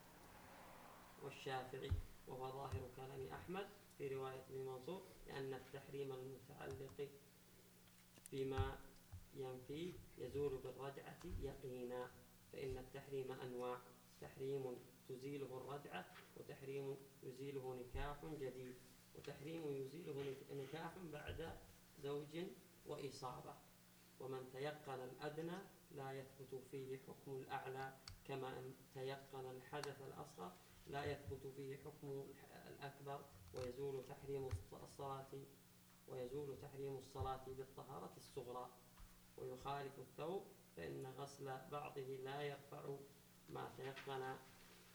[1.24, 1.92] والشافعي
[2.28, 3.68] وهو ظاهر كلام أحمد
[4.02, 7.10] في رواية ابن منصور لأن التحريم المتعلق
[8.32, 8.80] بما
[9.34, 12.12] ينفيه يزول بالرجعة يقينا
[12.54, 13.78] فإن التحريم أنواع.
[14.22, 14.78] تحريم
[15.10, 16.06] تزيله الرجعة
[16.38, 18.76] وتحريم يزيله نكاح جديد
[19.16, 21.58] وتحريم يزيله نك- نكاح بعد
[22.04, 22.38] زوج
[22.86, 23.54] وإصابة.
[24.20, 25.58] ومن تيقن الأدنى
[25.92, 27.94] لا يثبت فيه حكم الأعلى
[28.26, 30.52] كما أن تيقن الحدث الأصغر
[30.88, 32.26] لا يثبت فيه حكم
[32.70, 33.26] الأكبر.
[33.56, 35.28] ويزول تحريم الص- الصلاة
[36.08, 38.70] ويزول تحريم الصلاة بالطهارة الصغرى.
[39.38, 40.44] ويخالف الثوب
[40.78, 42.96] فإن غسل بعضه لا يرفع
[43.50, 44.36] ما تيقن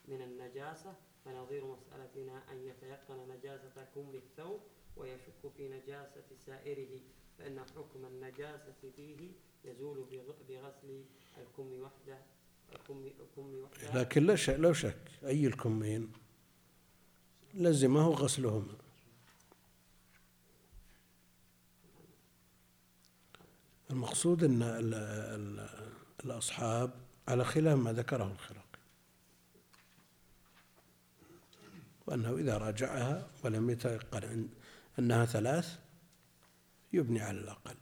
[0.07, 0.95] من النجاسة.
[1.25, 4.59] فنظير مسألتنا أن يتيقن نجاسة كم الثوب
[4.97, 6.99] ويشك في نجاسة سائره.
[7.37, 9.31] فإن حكم النجاسة فيه
[9.65, 11.03] يزول بغ- بغسل
[11.37, 12.17] الكم وحده
[12.75, 14.01] الكم الكم وحده.
[14.01, 16.11] لكن لا شك لو شك أي الكمين؟
[17.57, 18.75] لزمه غسلهما
[23.91, 25.69] المقصود أن ال- ال-
[26.25, 26.91] الأصحاب
[27.27, 28.61] على خلاف ما ذكره الخرقي
[32.07, 35.79] وأنه إذا راجعها ولم يتيقن أن- أنها ثلاث
[36.93, 37.75] يبني على الأقل.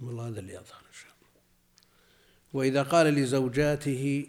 [0.00, 1.42] والله هذا اللي يظهر إن شاء الله.
[2.52, 4.26] وإذا قال لزوجاته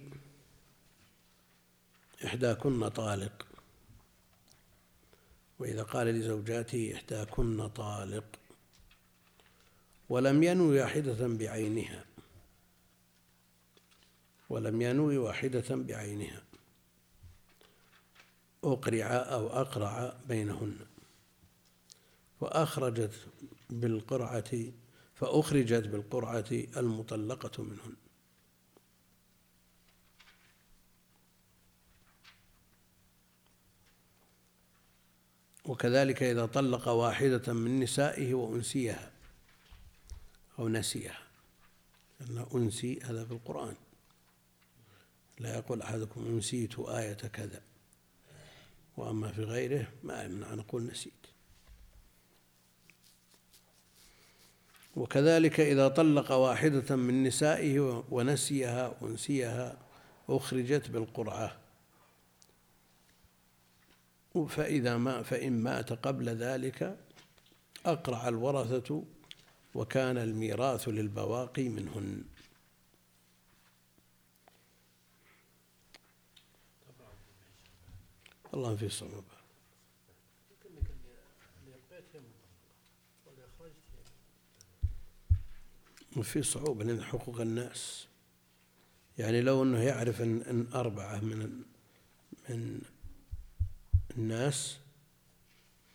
[2.25, 3.47] إحداكن طالق.
[5.59, 8.25] وإذا قال لزوجاته إحداكن طالق.
[10.09, 12.05] ولم ينوي واحدة بعينها.
[14.49, 16.43] ولم ينوي واحدة بعينها.
[18.63, 20.77] أقرع أو أقرع بينهن.
[22.41, 23.27] وأخرجت
[23.69, 24.51] بالقرعة
[25.21, 27.95] فأخرجت بالقرعة المطلقة منهن.
[35.65, 39.11] وكذلك إذا طلق واحدة من نسائه وأنسيها
[40.59, 41.27] أو نسيها.
[42.19, 43.75] لأن أنسي هذا في القرآن.
[45.39, 47.61] لا يقول أحدكم أنسيت آية كذا.
[48.97, 51.30] وأما في غيره ما يمنع أن نقول نسيت.
[54.95, 59.77] وكذلك إذا طلق واحدة من نسائه ونسيها أنسيها
[60.29, 61.57] أخرجت بالقرعة.
[64.49, 66.97] فإذا ما فإن مات قبل ذلك
[67.85, 69.03] أقرع الورثة
[69.75, 72.23] وكان الميراث للبواقي منهن.
[78.53, 79.23] الله في صعوبة
[80.63, 81.15] كأنك اللي
[81.63, 82.71] اللي أبقيت هي مطلقة
[83.25, 84.03] واللي أخرجت هي
[86.17, 88.07] وفي صعوبة لأن حقوق الناس.
[89.17, 91.61] يعني لو أنه يعرف أن, أن أربعة من
[92.49, 92.81] من
[94.17, 94.77] الناس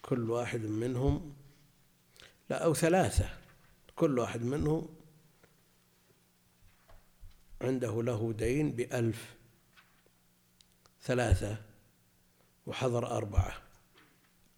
[0.02, 1.34] كل واحد منهم
[2.50, 3.28] لا أو ثلاثة
[3.96, 4.88] كل واحد منهم
[7.60, 9.34] عنده له دين بألف
[11.02, 11.56] ثلاثة
[12.66, 13.62] وحضر أربعة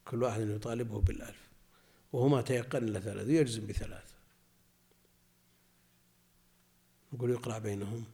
[0.05, 1.49] كل واحد يطالبه بالألف
[2.13, 4.08] وهو ما تيقن إلا ثلاثة يجزم بثلاثة.
[7.13, 8.05] يقول يقرأ بينهم.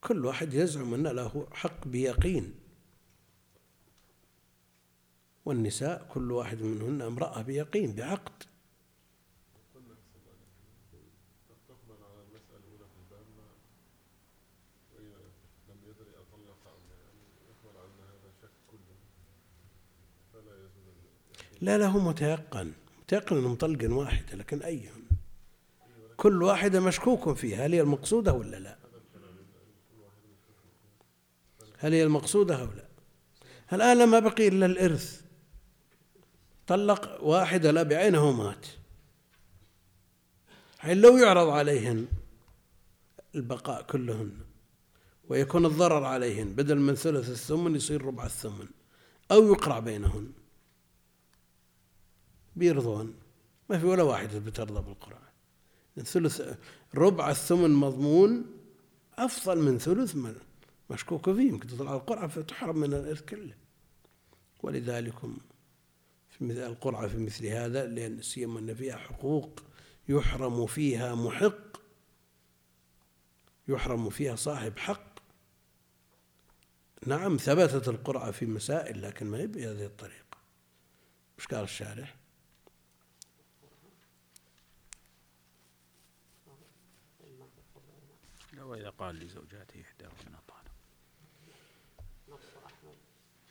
[0.00, 2.54] كل واحد يزعم أن له حق بيقين.
[5.44, 8.44] والنساء كل واحد منهن امرأة بيقين بعقد.
[21.60, 21.78] لا.
[21.78, 22.72] لا له متيقن.
[23.02, 25.05] متيقن أنهم طلقا واحدة لكن أيهم
[26.16, 28.76] كل واحدة مشكوك فيها هل هي المقصودة ولا لا؟
[31.78, 32.88] هل هي المقصودة أو لا؟
[33.72, 35.22] الآن لما بقي إلا الإرث
[36.66, 38.66] طلق واحدة لا بعينه ومات
[40.78, 42.06] حين لو يعرض عليهن
[43.34, 44.32] البقاء كلهن
[45.28, 48.66] ويكون الضرر عليهن بدل من ثلث الثمن يصير ربع الثمن
[49.30, 50.32] أو يقرع بينهن
[52.56, 53.14] بيرضون.
[53.70, 55.25] ما في ولا واحدة بترضى بالقرعة
[56.04, 56.56] ثلث
[56.94, 58.44] ربع الثمن مضمون
[59.14, 60.16] أفضل من ثلث
[60.90, 63.54] مشكوك فيه يمكن تطلع القرعة فتحرم من الإرث كله.
[64.62, 65.14] ولذلك
[66.30, 69.62] في مثل القرعة في مثل هذا لأن سيما أن فيها حقوق
[70.08, 71.80] يحرم فيها محق
[73.68, 75.16] يحرم فيها صاحب حق.
[77.06, 80.38] نعم ثبتت القرعة في مسائل لكن ما هي بهذه الطريقة.
[81.38, 82.15] مش قال الشارح؟
[88.66, 90.72] وإذا قال لزوجاته إحداهن طالق
[92.28, 92.98] نص أحمد.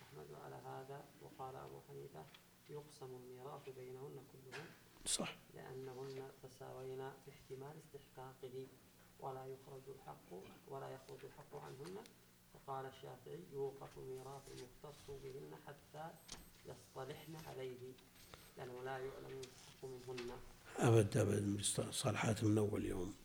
[0.01, 2.25] أحمد على هذا وقال أبو حنيفة
[2.69, 4.65] يقسم الميراث بينهن كلهن.
[5.05, 5.35] صح.
[5.53, 8.67] لأنهن تساوينا في احتمال استحقاقه.
[9.19, 10.29] ولا يخرج الحق
[10.67, 12.03] ولا يخرج الحق عنهن.
[12.53, 16.11] فقال الشافعي يوقف الميراث المختص بهن حتى
[16.65, 17.93] يصطلحن عليه.
[18.57, 20.31] لأنه لا يعلم الحق منهن.
[20.77, 21.61] أبد أبد
[21.91, 23.24] صالحات من أول يوم.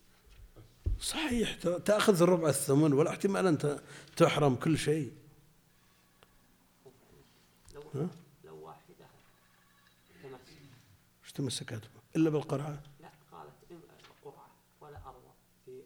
[1.01, 3.81] صحيح تأخذ الربع الثمن ولا احتمال أن
[4.17, 5.13] تحرم كل شيء
[7.95, 8.09] ها؟
[8.45, 9.07] لو واحدة
[11.25, 11.83] إيش تمسكت؟
[12.17, 13.53] إلا بالقرعة لا قالت
[14.25, 15.33] قرعة ولا أرضى
[15.65, 15.83] في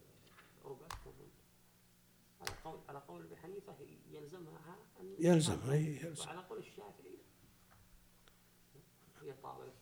[0.65, 1.29] ربع الثمن
[2.41, 3.75] على قول على قول أبي حنيفة
[4.13, 7.19] يلزمها أن يلزم أي يلزم وعلى قول الشافعي
[9.23, 9.74] هي طالبت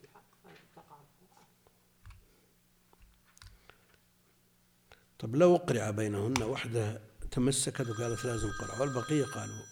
[5.23, 7.01] طب لو أقرع بينهن واحدة
[7.31, 9.65] تمسكت وقالت لازم قرعة والبقية قالوا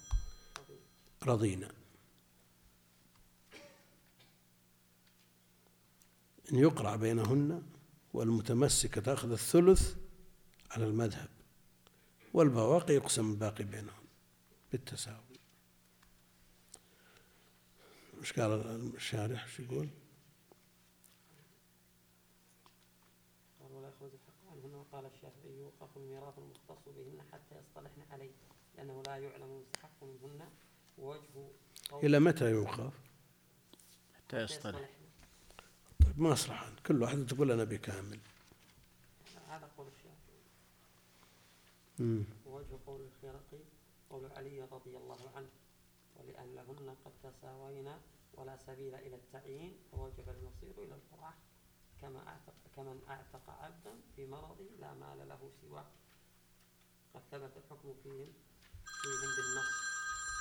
[1.23, 1.71] رضينا.
[6.53, 7.63] إن يقرع بينهن
[8.15, 9.97] والمتمسكة تأخذ الثلث
[10.71, 11.29] على المذهب
[12.35, 14.05] والبواقي يقسم الباقي بينهم
[14.73, 15.17] بالتساوي.
[18.21, 18.51] مش قال
[18.97, 19.89] الشارح؟ شو يقول؟
[23.61, 25.07] قال ولا يخرج الحق عنهن وقال
[25.61, 28.31] يوقف الميراث المختص بهن حتى يصطلحن عليه
[28.77, 30.49] لأنه لا يعلم المستحق منهن
[30.99, 31.49] ووجه
[31.93, 32.93] إلى متى يوقف؟
[34.17, 34.91] حتى يصطلح.
[36.05, 36.77] طيب ما أصلح عنه.
[36.87, 38.19] كل واحدة تقول أنا بكامل.
[39.49, 40.41] هذا قول الشافعي.
[42.47, 43.65] ووجه قول الخرقي
[44.11, 45.49] قول علي رضي الله عنه
[46.17, 48.01] ولأن لهن قد تساوينا
[48.35, 51.35] ولا سبيل إلى التعيين فوجب المصير إلى القرعة
[52.01, 55.87] كما أعتق كمن أعتق عبدا في مرضه لا مال له سواه.
[57.15, 58.33] قد ثبت الحكم فيهم
[58.85, 59.71] فيهم بالنص.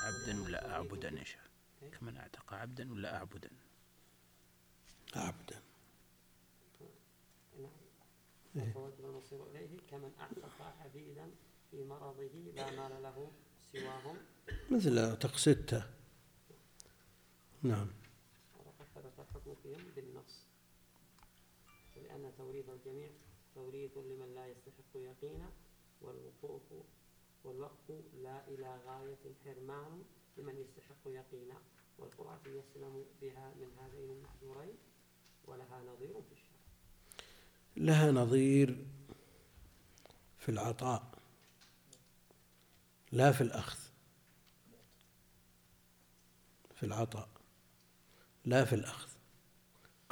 [0.01, 1.49] عبدا ولا أعبدا يا شيخ
[1.99, 3.49] كمن أعتق عبدا ولا أعبدا؟
[5.15, 5.61] عبدا.
[8.55, 8.65] نعم.
[8.65, 8.73] إيه.
[8.73, 11.31] فوجب المصير إليه كمن أعتق عبيدا
[11.71, 13.31] في مرضه لا مال له
[13.73, 14.17] سواهم.
[14.71, 14.95] مثل
[15.37, 15.83] ستة
[17.63, 17.87] نعم.
[18.65, 20.28] وقد ثبت الحكم فيهم بالنص.
[22.19, 23.09] ولأن توريث الجميع
[23.55, 25.51] توريث لمن لا يستحق يقينا
[26.01, 26.61] والوقوف
[27.43, 27.91] والوقف
[28.23, 30.03] لا إلى غاية حرمان
[30.37, 31.61] لمن يستحق يقينا
[31.97, 34.77] والقرعة يسلم بها من هذين المحذورين
[35.45, 36.59] ولها نظير في الشرع
[37.77, 38.85] لها نظير
[40.39, 41.19] في العطاء
[43.11, 43.79] لا في الأخذ
[46.75, 47.29] في العطاء
[48.45, 49.09] لا في الأخذ.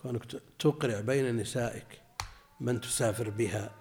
[0.08, 2.02] كونك تقرع بين نسائك
[2.60, 3.76] من تسافر بها؟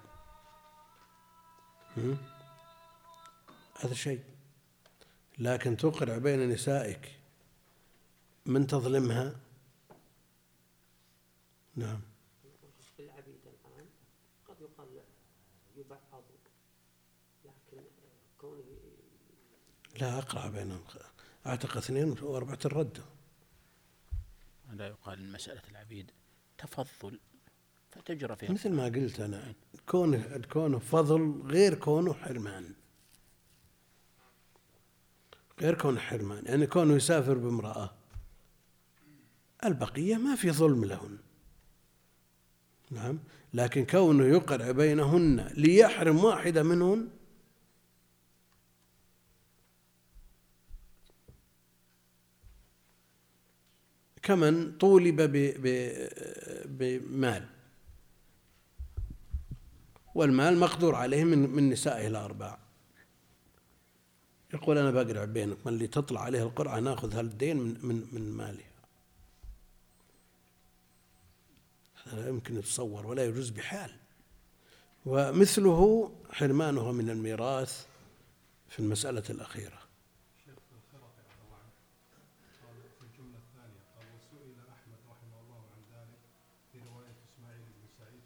[3.79, 4.23] هذا شيء.
[5.39, 7.19] لكن تقرع بين نسائك
[8.45, 9.35] من تظلمها؟
[11.75, 12.01] نعم.
[12.99, 13.87] العبيد الآن
[14.47, 14.87] قد يقال
[15.77, 16.23] يبعض
[17.45, 17.83] لكن
[18.37, 18.63] كونه
[20.01, 20.83] لا أقرع بينهم.
[21.45, 23.16] أعتق اثنين وأربعة الردة
[24.77, 26.11] لا يقال إن مسألة العبيد
[26.57, 27.19] تفضل
[27.89, 28.51] فتجرى فيها.
[28.51, 29.53] مثل ما قلت أنا
[29.85, 32.73] كونه كونه فضل غير كونه حرمان.
[35.61, 36.45] غير كونه حرمان.
[36.45, 37.93] يعني كونه يسافر بامرأة
[39.65, 41.17] البقية ما في ظلم لهن.
[42.91, 43.19] نعم؟
[43.53, 47.09] لكن كونه يقرع بينهن ليحرم واحدة منهن
[54.27, 55.21] كمن طولب
[56.65, 57.45] بمال.
[60.15, 62.57] والمال مقدور عليه من من نسائه الأربع.
[64.53, 68.71] يقول أنا بقرع بينك من اللي تطلع عليه القرعة ناخذ هالدين من من من مالها.
[72.05, 73.91] هذا لا يمكن يتصور ولا يجوز بحال.
[75.05, 77.85] ومثله حرمانها من الميراث
[78.69, 79.79] في المسألة الأخيرة
[80.45, 81.71] شيخ الخرقي رضي الله عنه
[82.63, 84.51] قال في الجملة الثانية قال وسئل أحمد رحمه الله عن ذلك في رواية إسماعيل بن
[84.51, 84.55] سعيد فقال لا المغني يمكن مو بالخرقي عفوا يا شيخ أنا أقصد الزركشي أو الزركشي
[84.55, 86.21] قال وسئل أحمد رحمه الله عن ذلك
[86.71, 88.23] في رواية إسماعيل بن سعيد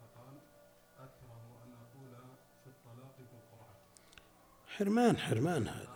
[0.00, 0.38] فقال
[0.98, 2.10] أكره أن أقول
[2.64, 3.76] في الطلاق بالقرآن
[4.66, 5.94] حرمان حرمان هذا.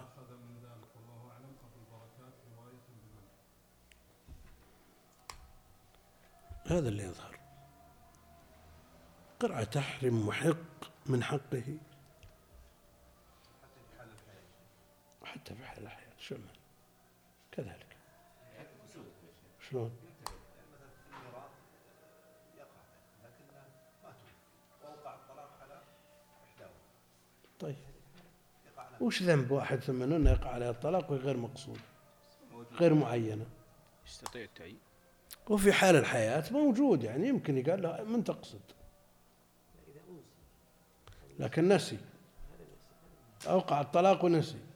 [6.66, 7.38] هذا اللي يظهر.
[9.40, 10.56] قرعة تحرم محق
[11.06, 11.78] من حقه.
[15.38, 16.48] حتى في حال الحياة شلون
[17.52, 17.86] كذلك.
[19.70, 19.90] شلون؟
[27.60, 27.76] طيب.
[29.00, 31.80] وش ذنب واحد ثم إنه يقع عليه الطلاق وهي غير مقصود؟
[32.72, 33.46] غير معينة.
[34.06, 34.78] يستطيع التعيين.
[35.48, 38.60] وفي حال الحياة موجود يعني يمكن يقال له من تقصد.
[41.38, 41.98] لكن نسي.
[43.46, 44.67] أوقع الطلاق ونسي.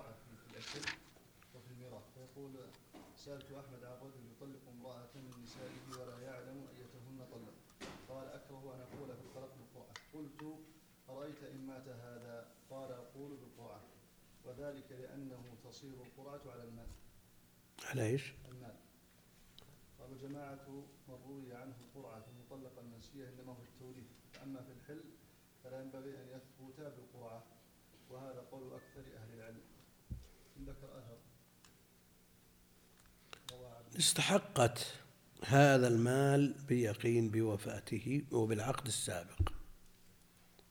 [0.00, 0.90] في في الأكل
[1.54, 2.52] وفي الميراث فيقول
[3.16, 7.54] سألت أحمد عن رجل يطلق امرأة من نسائه ولا يعلم أيتهن طلق
[8.08, 10.58] قال أكره أن أقول في الطلاق بالقرعة قلت
[11.08, 13.80] أرأيت إن مات هذا قال أقول بالقرعة
[14.44, 16.88] وذلك لأنه تصير القرعة على المال
[17.90, 18.02] على
[18.48, 18.74] المال
[19.98, 20.68] قال جماعة
[21.08, 25.04] من روي عنه القرعة المطلقة المنسية إنما هو التوريث فأما في الحل
[25.64, 27.44] فلا ينبغي أن يثبت بالقرعة
[28.10, 29.60] وهذا قول أكثر أهل العلم.
[30.66, 31.18] ذكر أثر
[33.98, 34.94] استحقت
[35.44, 39.52] هذا المال بيقين بوفاته وبالعقد السابق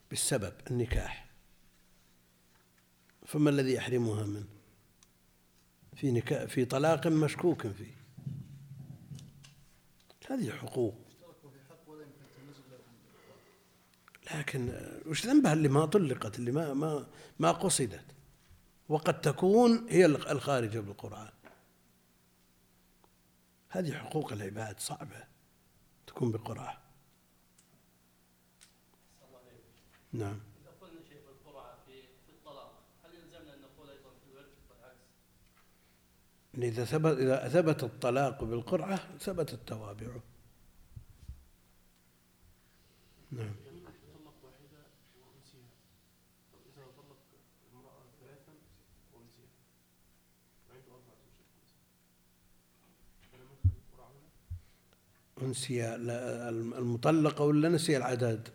[0.10, 1.30] بالسبب النكاح.
[3.26, 4.63] فما الذي يحرمها منه؟
[5.96, 7.94] في نكاح في طلاق مشكوك فيه.
[10.30, 10.96] هذه حقوق.
[14.36, 17.08] لكن وش ذنبها اللي ما طلقت اللي ما ما
[17.40, 18.06] ما قصدت؟
[18.90, 21.32] وقد تكون هي الخارجة بالقرآن.
[23.70, 25.24] هذه حقوق العباد صعبة
[26.08, 26.84] تكون بقرعة
[30.12, 34.48] نعم إذا قلنا شيء بالقرعة في في الطلاق هل يلزمنا أن نقول أيضا في الورث
[34.70, 35.08] والعكس؟
[36.58, 40.22] إذا ثبت إذا ثبت الطلاق بالقرعة ثبتت توابعه
[43.32, 43.56] نعم.
[55.42, 58.50] أنسي المطلقة ولا نسي العدد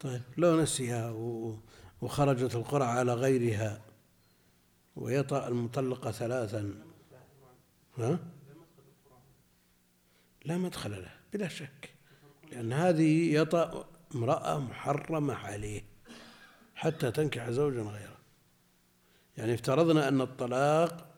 [0.00, 1.56] طيب لو نسيها و-
[2.02, 3.80] وخرجت القرعة على غيرها.
[4.96, 6.74] ويطأ المطلقة ثلاثا.
[7.98, 8.18] ها؟
[10.44, 11.94] لا مدخل له بلا شك.
[12.52, 15.84] لأن هذه يطأ امرأة محرمة عليه
[16.74, 18.18] حتى تنكح زوجا غيره.
[19.36, 21.08] يعني افترضنا أن الطلاق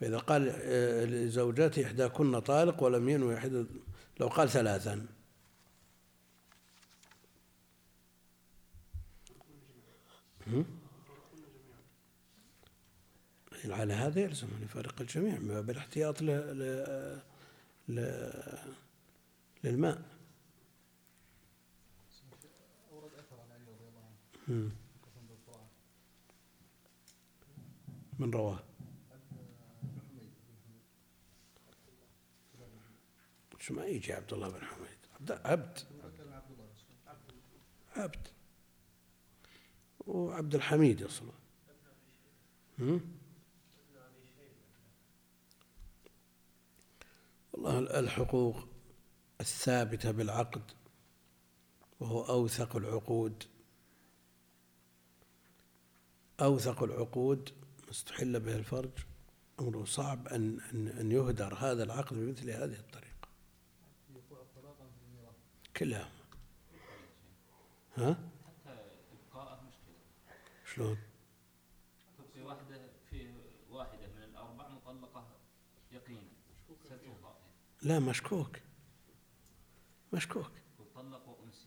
[0.00, 3.64] فإذا قال آه، لزوجاته إحداكن طالق ولم ينوي إحدى
[4.20, 5.06] لو قال ثلاثا.
[13.64, 16.26] على هذا يلزم أن يفارق الجميع من باب الاحتياط ل...
[16.26, 16.62] ل...
[17.88, 18.00] ل...
[19.64, 20.02] للماء.
[22.92, 24.04] أورد أثر عن علي رضي الله
[24.48, 24.70] عنه
[28.18, 28.62] من رواه.
[33.58, 34.98] شو ما يجي عبد الله بن حميد.
[35.20, 35.78] عبد عبد.
[36.04, 36.42] عبد الله
[37.96, 38.28] عبد.
[40.06, 41.32] وعبد الحميد أصلا؟
[47.52, 48.68] والله الحقوق
[49.40, 50.62] الثابتة بالعقد
[52.00, 53.44] وهو أوثق العقود.
[56.40, 57.50] أوثق العقود
[57.84, 58.90] ما استحل به الفرج.
[59.60, 63.28] أمره صعب أن أن أن يهدر هذا العقد بمثل هذه الطريقة.
[65.76, 66.10] كلها.
[67.96, 68.31] ها؟
[70.74, 70.98] شلون
[72.34, 73.34] في واحدة في
[73.70, 75.26] واحدة من الأربع مطلقة
[75.92, 76.20] يقينا.
[77.82, 78.56] لا مشكوك.
[80.12, 80.50] مشكوك.
[80.78, 81.66] وطلق وأنسي.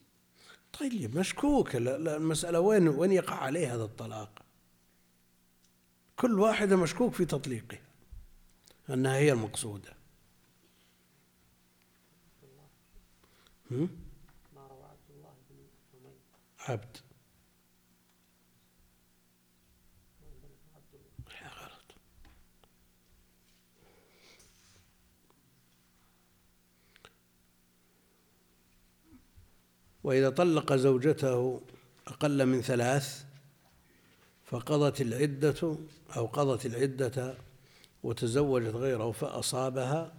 [0.79, 1.75] طيب مشكوك.
[1.75, 4.41] لا- لا، المسألة وين وين يقع عليه هذا الطلاق؟
[6.15, 7.81] كل واحدة مشكوك في تطليقها
[8.89, 9.95] أنها هي المقصودة.
[13.71, 13.89] هم؟
[14.55, 16.11] ما روى عبد الله بن
[16.59, 16.97] عبد
[20.21, 21.95] عندنا عبد الله لا غلط
[30.05, 31.61] وإذا طلق زوجته
[32.07, 33.25] أقل من ثلاث
[34.45, 35.77] فقضت العدة
[36.17, 37.37] أو قضت العدة
[38.03, 40.13] وتزوجت غيره فأصابها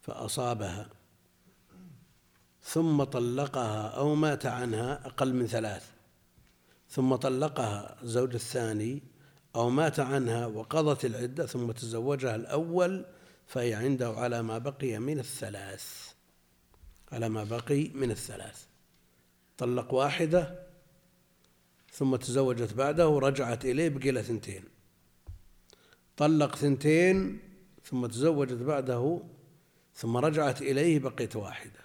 [0.00, 0.88] فأصابها.
[2.62, 5.90] ثم طلقها أو مات عنها أقل من ثلاث.
[6.90, 9.02] ثم طلقها الزوج الثاني
[9.56, 13.04] أو مات عنها وقضت العدة ثم تزوجها الأول
[13.46, 16.15] فهي عنده على ما بقي من الثلاث.
[17.12, 18.66] على ما بقي من الثلاث.
[19.58, 20.66] طلق واحدة
[21.92, 24.64] ثم تزوجت بعده ورجعت إليه بقي ثنتين.
[26.16, 27.40] طلق ثنتين
[27.84, 29.22] ثم تزوجت بعده
[29.94, 31.80] ثم رجعت إليه بقيت واحدة.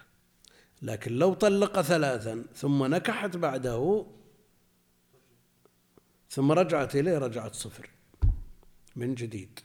[0.82, 4.06] لكن لو طلق ثلاثا ثم نكحت بعده
[6.30, 7.90] ثم رجعت إليه رجعت صفر.
[8.96, 9.60] من جديد.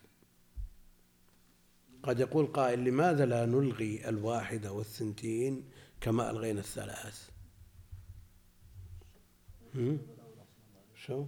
[2.08, 5.70] قد يقول قائل لماذا لا نلغي الواحدة والثنتين
[6.02, 7.30] كما ألغينا الثلاث؟
[10.96, 11.26] شو؟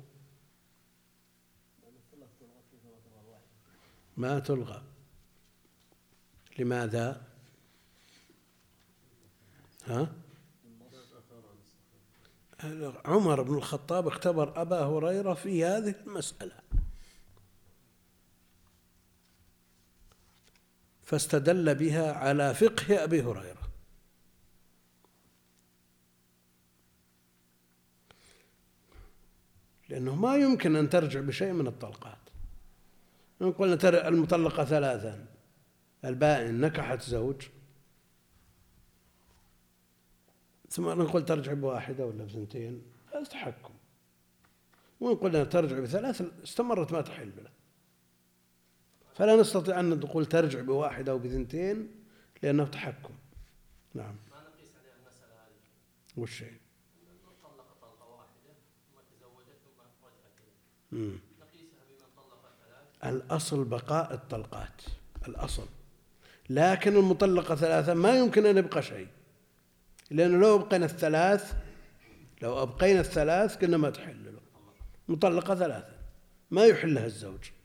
[4.17, 4.81] ما تلغى.
[6.59, 7.27] لماذا؟
[9.85, 10.15] ها؟
[13.05, 16.68] عمر بن الخطاب اختبر أبا هريرة في هذه المسألة.
[21.09, 23.69] فاستدل بها على فقه أبي هريرة.
[29.89, 32.17] لأنه ما يمكن أن ترجع بشيء من الطلقات.
[33.41, 35.25] إن قلنا المطلقة ثلاثا
[36.05, 37.47] البائن نكحت زوج.
[40.69, 42.81] ثم نقول ترجع بواحدة ولا بثنتين
[43.13, 43.73] هذا تحكم.
[44.99, 47.58] وإن قلنا ترجع بثلاث استمرت ما تحل له
[49.19, 51.91] فلا نستطيع أن نقول ترجع بواحدة أو بثنتين
[52.43, 53.13] لأنه تحكم.
[53.93, 54.15] نعم.
[54.31, 56.53] ما نقيس عليها المسألة هذه وش شيء
[57.43, 58.53] طلق طلقة واحدة
[58.91, 61.19] ثم تزوجت ثم رجعت إليه مم.
[61.39, 62.41] نقيسها بمن طلق
[63.01, 64.81] ثلاث الأصل بقاء الطلقات.
[65.27, 65.65] الأصل.
[66.49, 69.07] لكن المطلقة ثلاثة ما يمكن أن يبقى شيء.
[70.11, 71.55] لأنه لو أبقينا الثلاث
[72.41, 74.39] لو أبقينا الثلاث كنا ما تحل له.
[75.07, 75.93] مطلقة ثلاثة.
[76.51, 77.58] ما يحلها الزوج.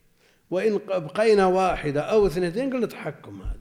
[0.50, 3.60] وإن أبقينا واحدة أو اثنتين قلنا تحكم هذا.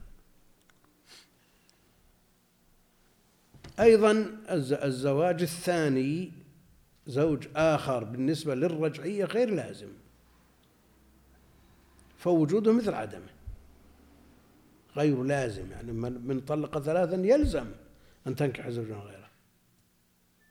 [3.80, 4.10] أيضا
[4.50, 6.32] الز- الزواج الثاني
[7.06, 9.88] زوج آخر بالنسبة للرجعية غير لازم.
[12.18, 13.34] فوجوده مثل عدمه.
[14.96, 17.66] غير لازم يعني من طلق ثلاثا يلزم
[18.26, 19.30] أن تنكح زوجا غيره.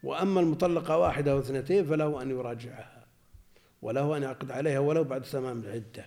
[0.04, 3.06] وأما المطلقة واحدة أو اثنتين فله أن يراجعها
[3.82, 6.06] وله أن يعقد عليها ولو بعد تمام العدة.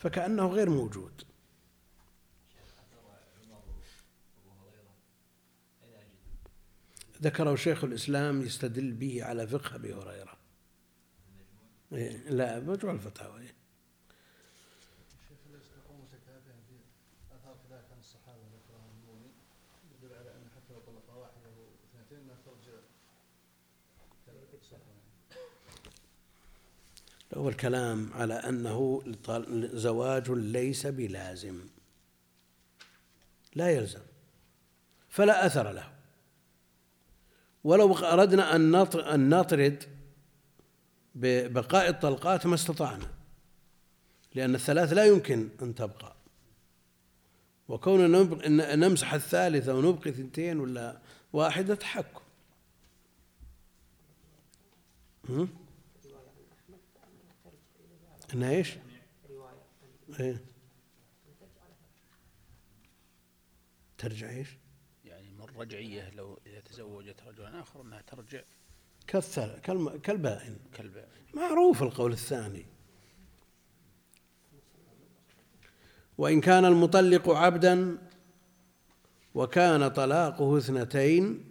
[0.00, 1.22] فكأنه غير موجود.
[7.22, 10.36] ذكره شيخ الإسلام يستدل به على فقه أبي هريرة.
[11.92, 13.54] إيه، لا مجموع الفتاوى إيه.
[15.22, 16.76] الشيخ ليس تقوم متكافئا في
[17.34, 19.30] اثار كذلك عن الصحابه ذكرها الموني
[19.94, 22.78] يدل على ان حتى لو طلق واحدة أو اثنتين انها ترجع
[24.26, 25.00] كذلك صح يعني.
[27.34, 29.02] هو الكلام على أنه
[29.72, 31.60] زواج ليس بلازم.
[33.54, 34.00] لا يلزم.
[35.08, 35.92] فلا أثر له.
[37.64, 39.84] ولو أردنا أن نط- أن نطرد
[41.14, 43.10] ببقاء الطلقات ما استطعنا.
[44.34, 46.14] لأن الثلاث لا يمكن أن تبقى.
[47.68, 50.98] وكوننا نمسح الثالثة ونبقي ثنتين ولا
[51.32, 52.20] واحدة تحكم
[55.28, 55.48] هم؟
[56.04, 56.78] رواية عن أحمد
[57.84, 58.16] أنها
[59.30, 59.62] رواية
[60.08, 60.44] عن إيه؟
[63.98, 64.48] ترجع إيش؟
[65.04, 68.40] يعني من الرجعية لو إذا تزوجت رجلا آخر أنها ترجع.
[69.06, 69.58] كالثل
[70.02, 70.58] كالبائن.
[70.74, 72.66] كالباء معروف القول الثاني.
[76.18, 77.98] وإن كان المطلق عبدا
[79.34, 81.44] وكان طلاقه اثنتين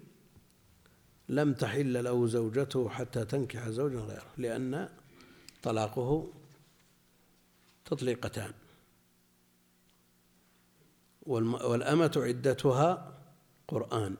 [1.30, 4.90] لم تحل له زوجته حتى تنكح زوجا غيره لأن
[5.64, 6.32] طلاقه
[7.90, 8.52] تطليقتان.
[11.26, 13.14] والأمة عدتها
[13.68, 14.16] قرآن.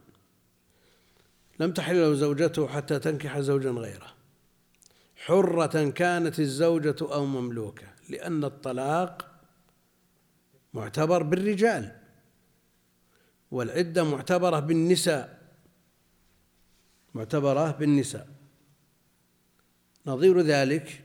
[1.60, 4.14] لم تحل له زوجته حتى تنكح زوجا غيره.
[5.16, 9.32] حرة كانت الزوجة أو مملوكة لأن الطلاق
[10.74, 12.00] معتبر بالرجال
[13.52, 15.40] والعدة معتبرة بالنساء.
[17.14, 18.28] معتبرة بالنساء.
[20.06, 21.04] نظير ذلك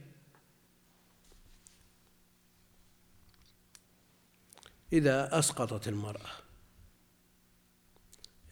[4.95, 6.31] إذا أسقطت المرأة.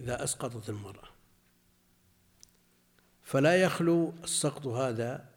[0.01, 1.09] إذا أسقطت المرأة.
[3.23, 5.29] فلا يخلو السقط هذا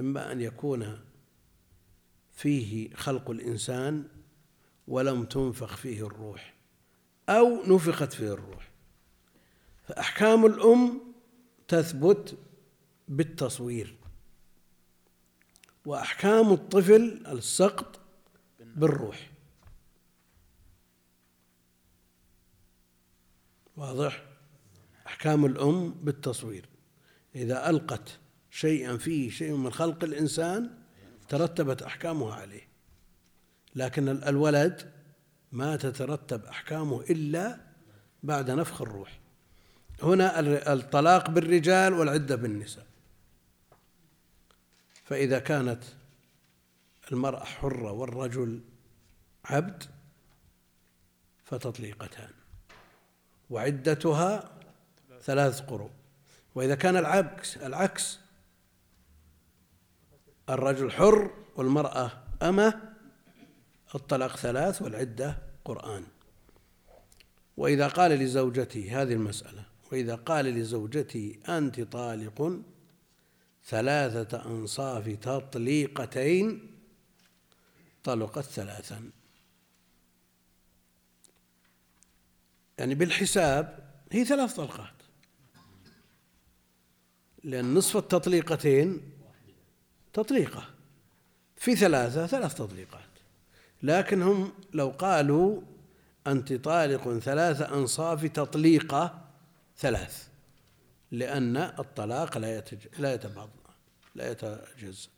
[0.00, 1.00] إما أن يكون
[2.32, 4.08] فيه خلق الإنسان
[4.88, 6.54] ولم تنفخ فيه الروح
[7.28, 8.70] أو نفخت فيه الروح.
[9.84, 11.00] فأحكام الأم
[11.68, 12.38] تثبت
[13.08, 13.96] بالتصوير.
[15.86, 18.00] وأحكام الطفل السقط
[18.60, 19.33] بالروح.
[23.76, 24.24] واضح؟
[25.06, 26.68] أحكام الأم بالتصوير.
[27.34, 28.18] إذا ألقت
[28.50, 30.70] شيئا فيه شيء من خلق الإنسان
[31.28, 32.68] ترتبت أحكامها عليه.
[33.74, 34.92] لكن ال- الولد
[35.52, 37.60] ما تترتب أحكامه إلا
[38.22, 39.20] بعد نفخ الروح.
[40.02, 42.86] هنا ال- الطلاق بالرجال والعدة بالنساء.
[45.04, 45.84] فإذا كانت
[47.12, 48.60] المرأة حرة والرجل
[49.44, 49.82] عبد
[51.44, 52.30] فتطليقتان.
[53.50, 54.50] وعدتها
[55.22, 55.90] ثلاث قروء.
[56.54, 58.18] وإذا كان العكس العكس
[60.48, 62.10] الرجل حر والمرأة
[62.42, 62.94] أمة
[63.94, 66.04] الطلاق ثلاث والعدة قرآن.
[67.56, 72.60] وإذا قال لزوجتي هذه المسألة وإذا قال لزوجتي أنت طالق
[73.66, 76.70] ثلاثة أنصاف تطليقتين
[78.04, 79.10] طلقت ثلاثا.
[82.78, 84.94] يعني بالحساب هي ثلاث طلقات.
[87.44, 89.12] لأن نصف التطليقتين
[90.12, 90.70] تطليقة.
[91.56, 93.00] في ثلاثة ثلاث تطليقات.
[93.82, 95.60] لكن هم لو قالوا
[96.26, 99.28] أنت طالق ثلاث أنصاف تطليقة
[99.76, 100.28] ثلاث.
[101.10, 102.86] لأن الطلاق لا يتج...
[102.98, 103.50] لا يتبعض
[104.14, 105.08] لا يتجزأ.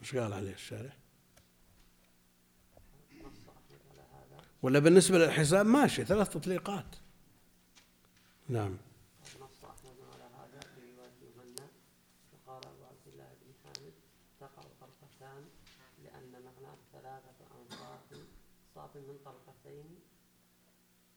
[0.00, 0.92] وش قال عليه الشارع؟
[4.64, 6.96] ولا بالنسبة للحساب؟ ماشي ثلاث تطليقات.
[8.48, 8.76] نعم.
[18.94, 19.18] من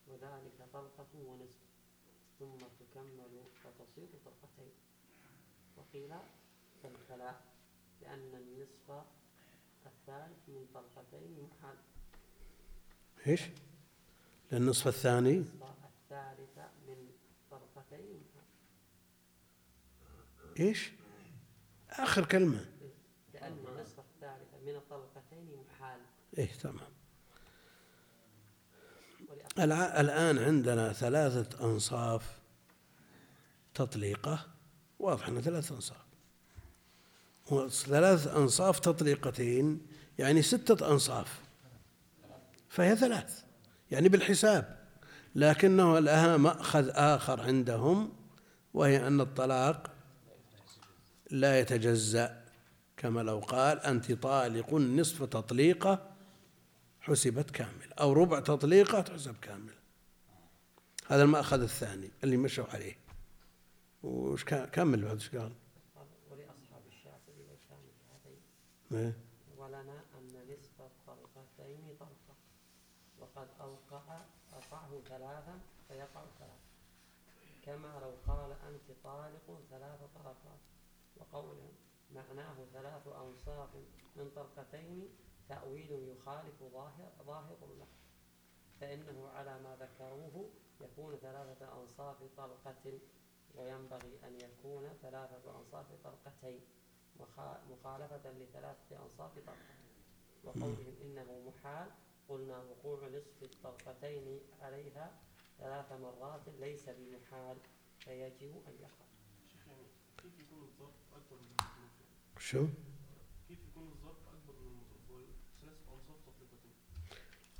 [0.08, 0.68] وذلك
[1.26, 1.60] ونصف
[2.38, 3.32] ثم تكمل
[3.64, 4.08] فتصير
[5.76, 6.12] وقيل
[8.02, 9.04] لأن النصف
[9.86, 11.76] الثالث من طلقتين محال
[13.28, 13.42] إيش؟
[14.52, 15.30] للنصف الثاني.
[15.30, 16.58] النصف الثالث
[16.88, 16.96] من
[17.50, 18.16] محال
[20.60, 20.92] إيش؟
[21.90, 22.66] آخر كلمة.
[23.34, 26.00] لأن النصف الثالث من الطلقتين محال
[26.38, 26.88] إيه تمام.
[29.98, 32.38] الآن عندنا ثلاثة أنصاف
[33.74, 34.46] تطليقة.
[34.98, 36.06] واضح أنها ثلاثة أنصاف.
[37.50, 39.86] وثلاث أنصاف تطليقتين
[40.18, 41.47] يعني ستة أنصاف.
[42.68, 43.44] فهي ثلاث
[43.90, 44.78] يعني بالحساب.
[45.34, 48.12] لكنه لها مأخذ آخر عندهم
[48.74, 49.90] وهي أن الطلاق
[51.30, 52.44] لا يتجزأ.
[52.96, 56.10] كما لو قال أنت طالق نصف تطليقة
[57.00, 59.72] حسبت كامل أو ربع تطليقة تحسب كامل.
[61.06, 62.96] هذا المأخذ الثاني اللي مشوا عليه.
[64.02, 65.52] وش كمل بعد إيش قال؟
[66.30, 67.78] ولأصحاب الشافعي وكان
[68.10, 68.40] هذين
[68.92, 69.16] إيه؟
[69.56, 72.36] ولنا أن نصف الطلقتين طلقة
[73.38, 74.20] وقد أوقع
[74.54, 76.68] أوقعه ثلاثا فيقع ثلاثا.
[77.62, 80.60] كما لو قال أنت طالق ثلاث طلقات
[81.16, 81.72] وقوله
[82.14, 83.68] معناه ثلاث أنصاف
[84.16, 85.08] من طلقتين
[85.48, 87.86] تأويل يخالف ظاهر ظاهر له.
[88.80, 92.98] فإنه على ما ذكروه يكون ثلاثة أنصاف طلقة
[93.54, 96.60] وينبغي أن يكون ثلاثة أنصاف طلقتين
[97.20, 99.78] مخا- مخالفة لثلاثة أنصاف طلقة.
[100.44, 101.90] وقولهم إنه محال
[102.28, 105.12] قلنا وقوع نصف الطلقتين عليها
[105.58, 107.56] ثلاث مرات ليس بمحال
[107.98, 109.06] فيجب أن يقع
[109.52, 109.86] شيخ يعني
[110.22, 112.66] كيف يكون الظرف أكبر من المظروف؟ شو؟
[113.48, 114.76] كيف يكون الظرف أكبر من؟
[115.10, 115.20] هو
[115.62, 116.72] ثلاث أنصاف تطلقتين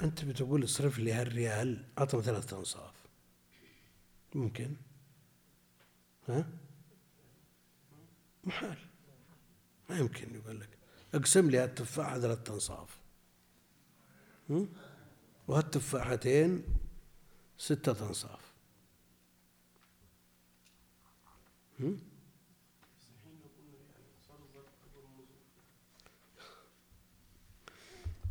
[0.00, 3.06] أنت بتقول اصرف لي هالريال أعطني ثلاثة أنصاف
[4.34, 4.76] ممكن
[6.28, 6.48] ها
[8.44, 8.78] محال
[9.90, 10.78] ما يمكن يقول لك
[11.14, 12.98] أقسم لي هالتفاحة ثلاثة أنصاف؟
[15.48, 16.64] وهالتفاحتين
[17.58, 18.40] ستة أنصاف؟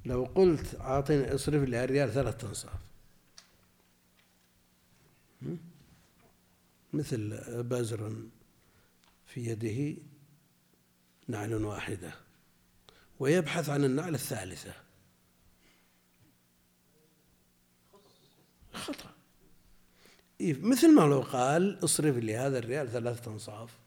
[0.06, 2.80] لو قلت أعطيني إصرف لي هالريال ثلاثة أنصاف؟
[6.94, 8.16] مثل بزر
[9.28, 10.02] في يده
[11.28, 12.14] نعل واحدة
[13.20, 14.87] ويبحث عن النعل الثالثة
[18.78, 19.10] خطأ.
[20.42, 23.78] إيه، مثل ما لو قال اصرف لي هذا الريال ثلاثة أنصاف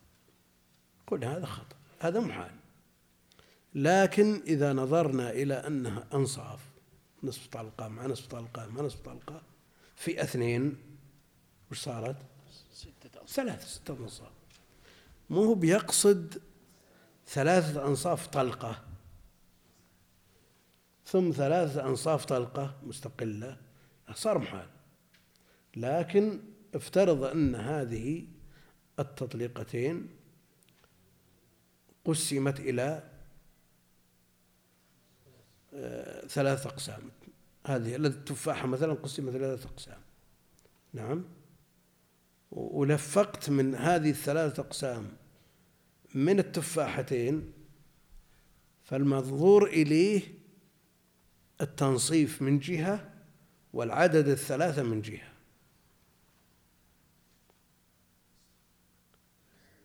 [1.06, 2.50] قل هذا خطأ هذا محال.
[3.74, 6.60] لكن إذا نظرنا إلى أنها أنصاف
[7.22, 9.42] نصف طلقة مع نصف طلقة مع نصف طلقة
[9.96, 10.76] في أثنين
[11.70, 12.16] وش صارت؟
[12.72, 13.36] ستة أنصاف.
[13.36, 14.32] ثلاث ستة أنصاف.
[15.30, 16.42] مو هو بيقصد
[17.26, 18.82] ثلاثة أنصاف طلقة.
[21.06, 23.56] ثم ثلاثة أنصاف طلقة مستقلة
[24.14, 24.66] صار محال.
[25.76, 26.40] لكن
[26.74, 28.26] افترض أن هذه
[28.98, 30.08] التطليقتين
[32.04, 33.10] قسمت إلى
[35.74, 37.10] آه، ثلاث أقسام.
[37.66, 40.00] هذه التفاحة مثلا قسمت إلى ثلاث أقسام.
[40.92, 41.24] نعم.
[42.50, 45.08] ولفقت من هذه الثلاثة أقسام
[46.14, 47.52] من التفاحتين
[48.84, 50.22] فالمنظور إليه
[51.60, 53.12] التنصيف من جهة
[53.72, 55.29] والعدد الثلاثة من جهة.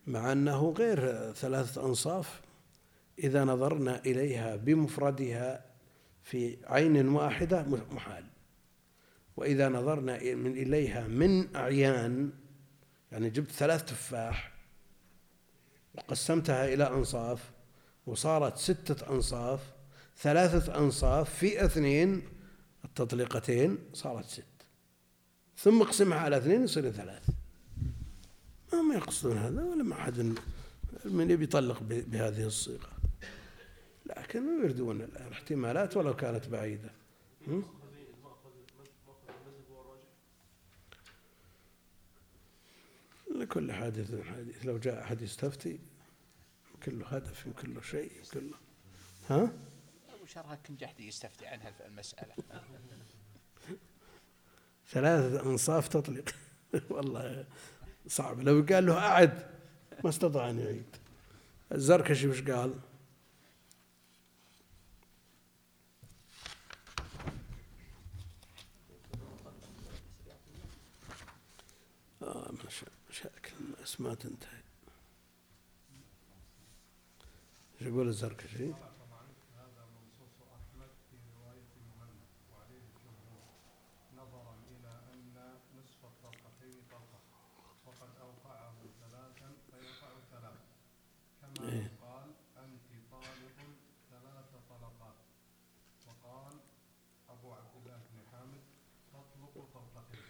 [0.07, 2.41] مع أنه غير ثلاثة أنصاف
[3.19, 5.65] إذا نظرنا إليها بمفردها
[6.23, 8.25] في عين واحدة محال.
[9.37, 12.31] وإذا نظرنا من إليها من أعيان
[13.11, 14.51] يعني جبت ثلاث تفاح
[15.95, 17.51] وقسمتها إلى أنصاف
[18.05, 19.59] وصارت ستة أنصاف
[20.17, 22.21] ثلاثة أنصاف في اثنين
[22.85, 24.45] التطليقتين صارت ست.
[25.57, 27.34] ثم اقسمها على اثنين يصير ثلاث
[28.79, 30.35] هم يقصدون هذا ولا ما أحد
[31.05, 32.89] من يبي يطلق بهذه الصيغة.
[34.05, 36.91] لكن يردون الاحتمالات ولو كانت بعيدة؟
[43.35, 44.65] لكل حادث حديث.
[44.65, 45.79] لو جاء أحد يستفتي
[46.83, 48.57] كله هدف كله شيء كله
[49.29, 49.43] ها؟
[50.15, 52.35] أبو شرها كنجحتي يستفتي عنها في المسألة؟
[54.89, 56.35] ثلاثة أنصاف تطلق.
[56.89, 57.45] والله.
[58.07, 59.45] صعب لو قال له أعد
[60.03, 60.85] ما استطاع أن يعيد
[61.71, 62.73] الزركشي وش قال؟
[72.21, 72.51] آه
[73.09, 74.61] مشاكل الناس ما تنتهي
[77.81, 78.65] إيش يقول الزركشي؟
[79.55, 83.43] هذا منصوص أحمد في رواية مهند وعليه الجمهور
[84.15, 87.19] نظرا إلى أن نصف الطلقتين طلقة
[87.85, 90.59] وقد أوقعه ثلاثا فيقع ثلاث
[91.41, 91.83] كما إيه.
[91.83, 93.57] لو قال أنت طالق
[94.11, 95.15] ثلاث طلقات
[96.07, 96.53] وقال
[97.29, 98.63] أبو عبد الله بن حامد
[99.13, 100.25] تطلق طلقتين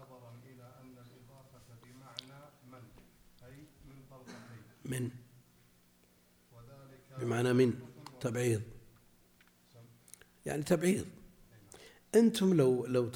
[0.00, 2.40] نظرا إلى أن الإضافة بمعنى
[2.72, 2.82] من؟
[3.42, 3.56] أي
[3.88, 5.10] من طلقتين من.
[6.52, 7.80] وذلك بمعنى من.
[8.20, 8.62] تبعيض.
[10.46, 11.06] يعني تبعيض.
[12.14, 13.08] أنتم لو لو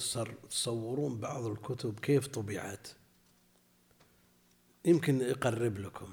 [0.51, 2.89] تصورون بعض الكتب كيف طبعت.
[4.85, 6.13] يمكن يقرب لكم.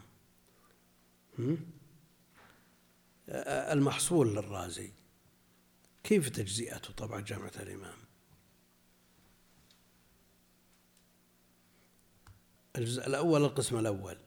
[3.30, 4.91] المحصول للرازي.
[6.03, 7.97] كيف تجزئته طبعا جامعة الإمام؟
[12.80, 14.17] الجزء الأول القسم الأول.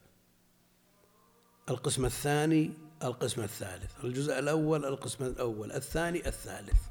[1.70, 4.04] القسم الثاني القسم الثالث.
[4.04, 5.72] الجزء الأول القسم الأول.
[5.72, 6.82] الثاني الثالث.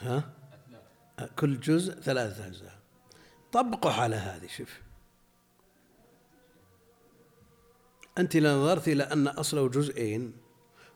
[0.00, 0.32] ها؟
[1.38, 2.78] كل جزء ثلاثة أجزاء.
[3.52, 4.80] طبقوا على هذه شوف.
[8.18, 10.36] أنت لو نظرت إلى أن أصله جزئين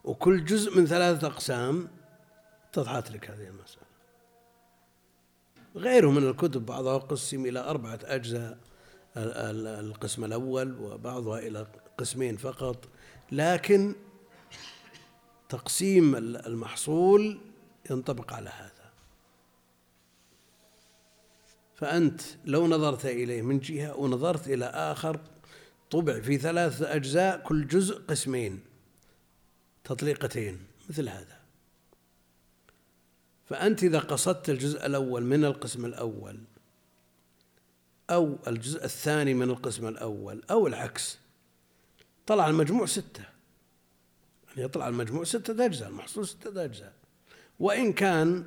[0.04, 1.88] وكل جزء من ثلاثة أقسام
[2.68, 3.89] اتضحت لك هذه المسألة.
[5.76, 8.58] غيره من الكتب بعضها قسم إلى أربعة أجزاء.
[9.16, 11.66] ال- ال- القسم الأول وبعضها إلى
[11.98, 12.88] قسمين فقط.
[13.32, 13.94] لكن
[15.48, 17.40] تقسيم ال- المحصول
[17.90, 18.90] ينطبق على هذا.
[21.74, 25.20] فأنت لو نظرت إليه من جهة ونظرت إلى آخر
[25.90, 28.60] طبع في ثلاثة أجزاء كل جزء قسمين
[29.84, 30.58] تطليقتين
[30.88, 31.39] مثل هذا.
[33.50, 36.40] فأنت إذا قصدت الجزء الأول من القسم الأول
[38.10, 41.18] أو الجزء الثاني من القسم الأول أو العكس
[42.26, 43.24] طلع المجموع ستة.
[44.48, 46.94] يعني يطلع المجموع ستة أجزاء المحصول ستة أجزاء
[47.60, 48.46] وإن كان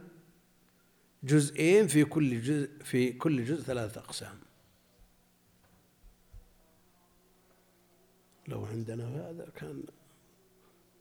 [1.24, 4.40] جزئين في كل جزء في كل جزء ثلاثة أقسام.
[8.48, 9.84] لو عندنا هذا كان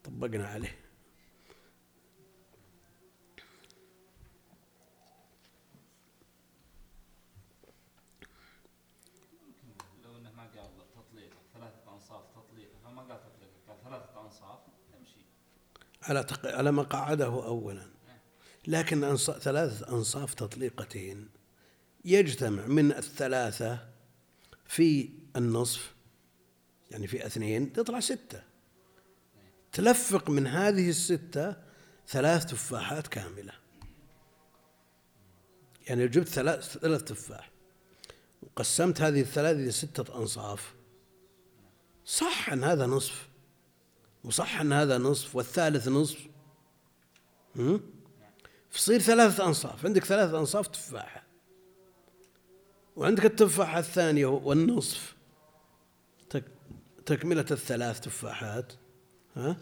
[0.05, 0.79] طبقنا عليه
[10.05, 14.61] لو انه ما قال تطليق ثلاثة انصاف تطليق فما قال تطليق قال ثلاثة انصاف
[14.93, 15.25] تمشي
[16.03, 16.27] على.
[16.45, 17.87] على ما قعده أولا
[18.67, 19.31] لكن أنص...
[19.31, 21.29] ثلاثة أنصاف تطليقتين
[22.05, 23.89] يجتمع من الثلاثة
[24.67, 25.95] في النصف
[26.91, 28.43] يعني في اثنين تطلع ستة
[29.73, 31.57] تلفق من هذه الستة
[32.09, 33.53] ثلاث تفاحات كاملة
[35.89, 37.51] يعني جبت ثلاث ثلاث تفاح
[38.43, 40.75] وقسمت هذه الثلاث إلى ستة أنصاف
[42.05, 43.29] صح أن هذا نصف
[44.25, 46.27] وصح أن هذا نصف والثالث نصف؟
[48.71, 49.87] فصير ثلاثة أنصاف.
[49.87, 51.23] عندك ثلاثة أنصاف تفاحة.
[52.97, 55.17] وعندك التفاحة الثانية والنصف.
[56.31, 56.53] تك-
[57.07, 58.73] تكملة الثلاث تفاحات
[59.37, 59.57] ها؟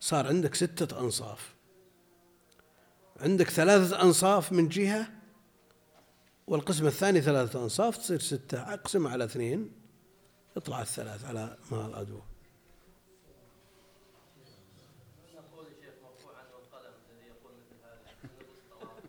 [0.00, 1.54] صار عندك ستة أنصاف.
[3.20, 5.08] عندك ثلاثة أنصاف من جهة
[6.46, 8.74] والقسم الثاني ثلاثة أنصاف تصير ستة.
[8.74, 9.72] أقسم على اثنين
[10.56, 12.20] يطلع الثلاث على ما العدو
[15.34, 19.02] نقول شيخ مرفوع عنه القلم الذي يقول مثل هذا نقص طواف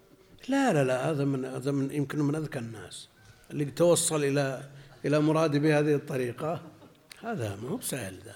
[0.50, 3.08] لا لا لا هذا من هذا من يمكن من أذكى الناس
[3.52, 4.64] اللي توصل إلى
[5.06, 6.62] إلى مراده بهذه الطريقة.
[7.22, 8.36] هذا ما هو بسهل ذا.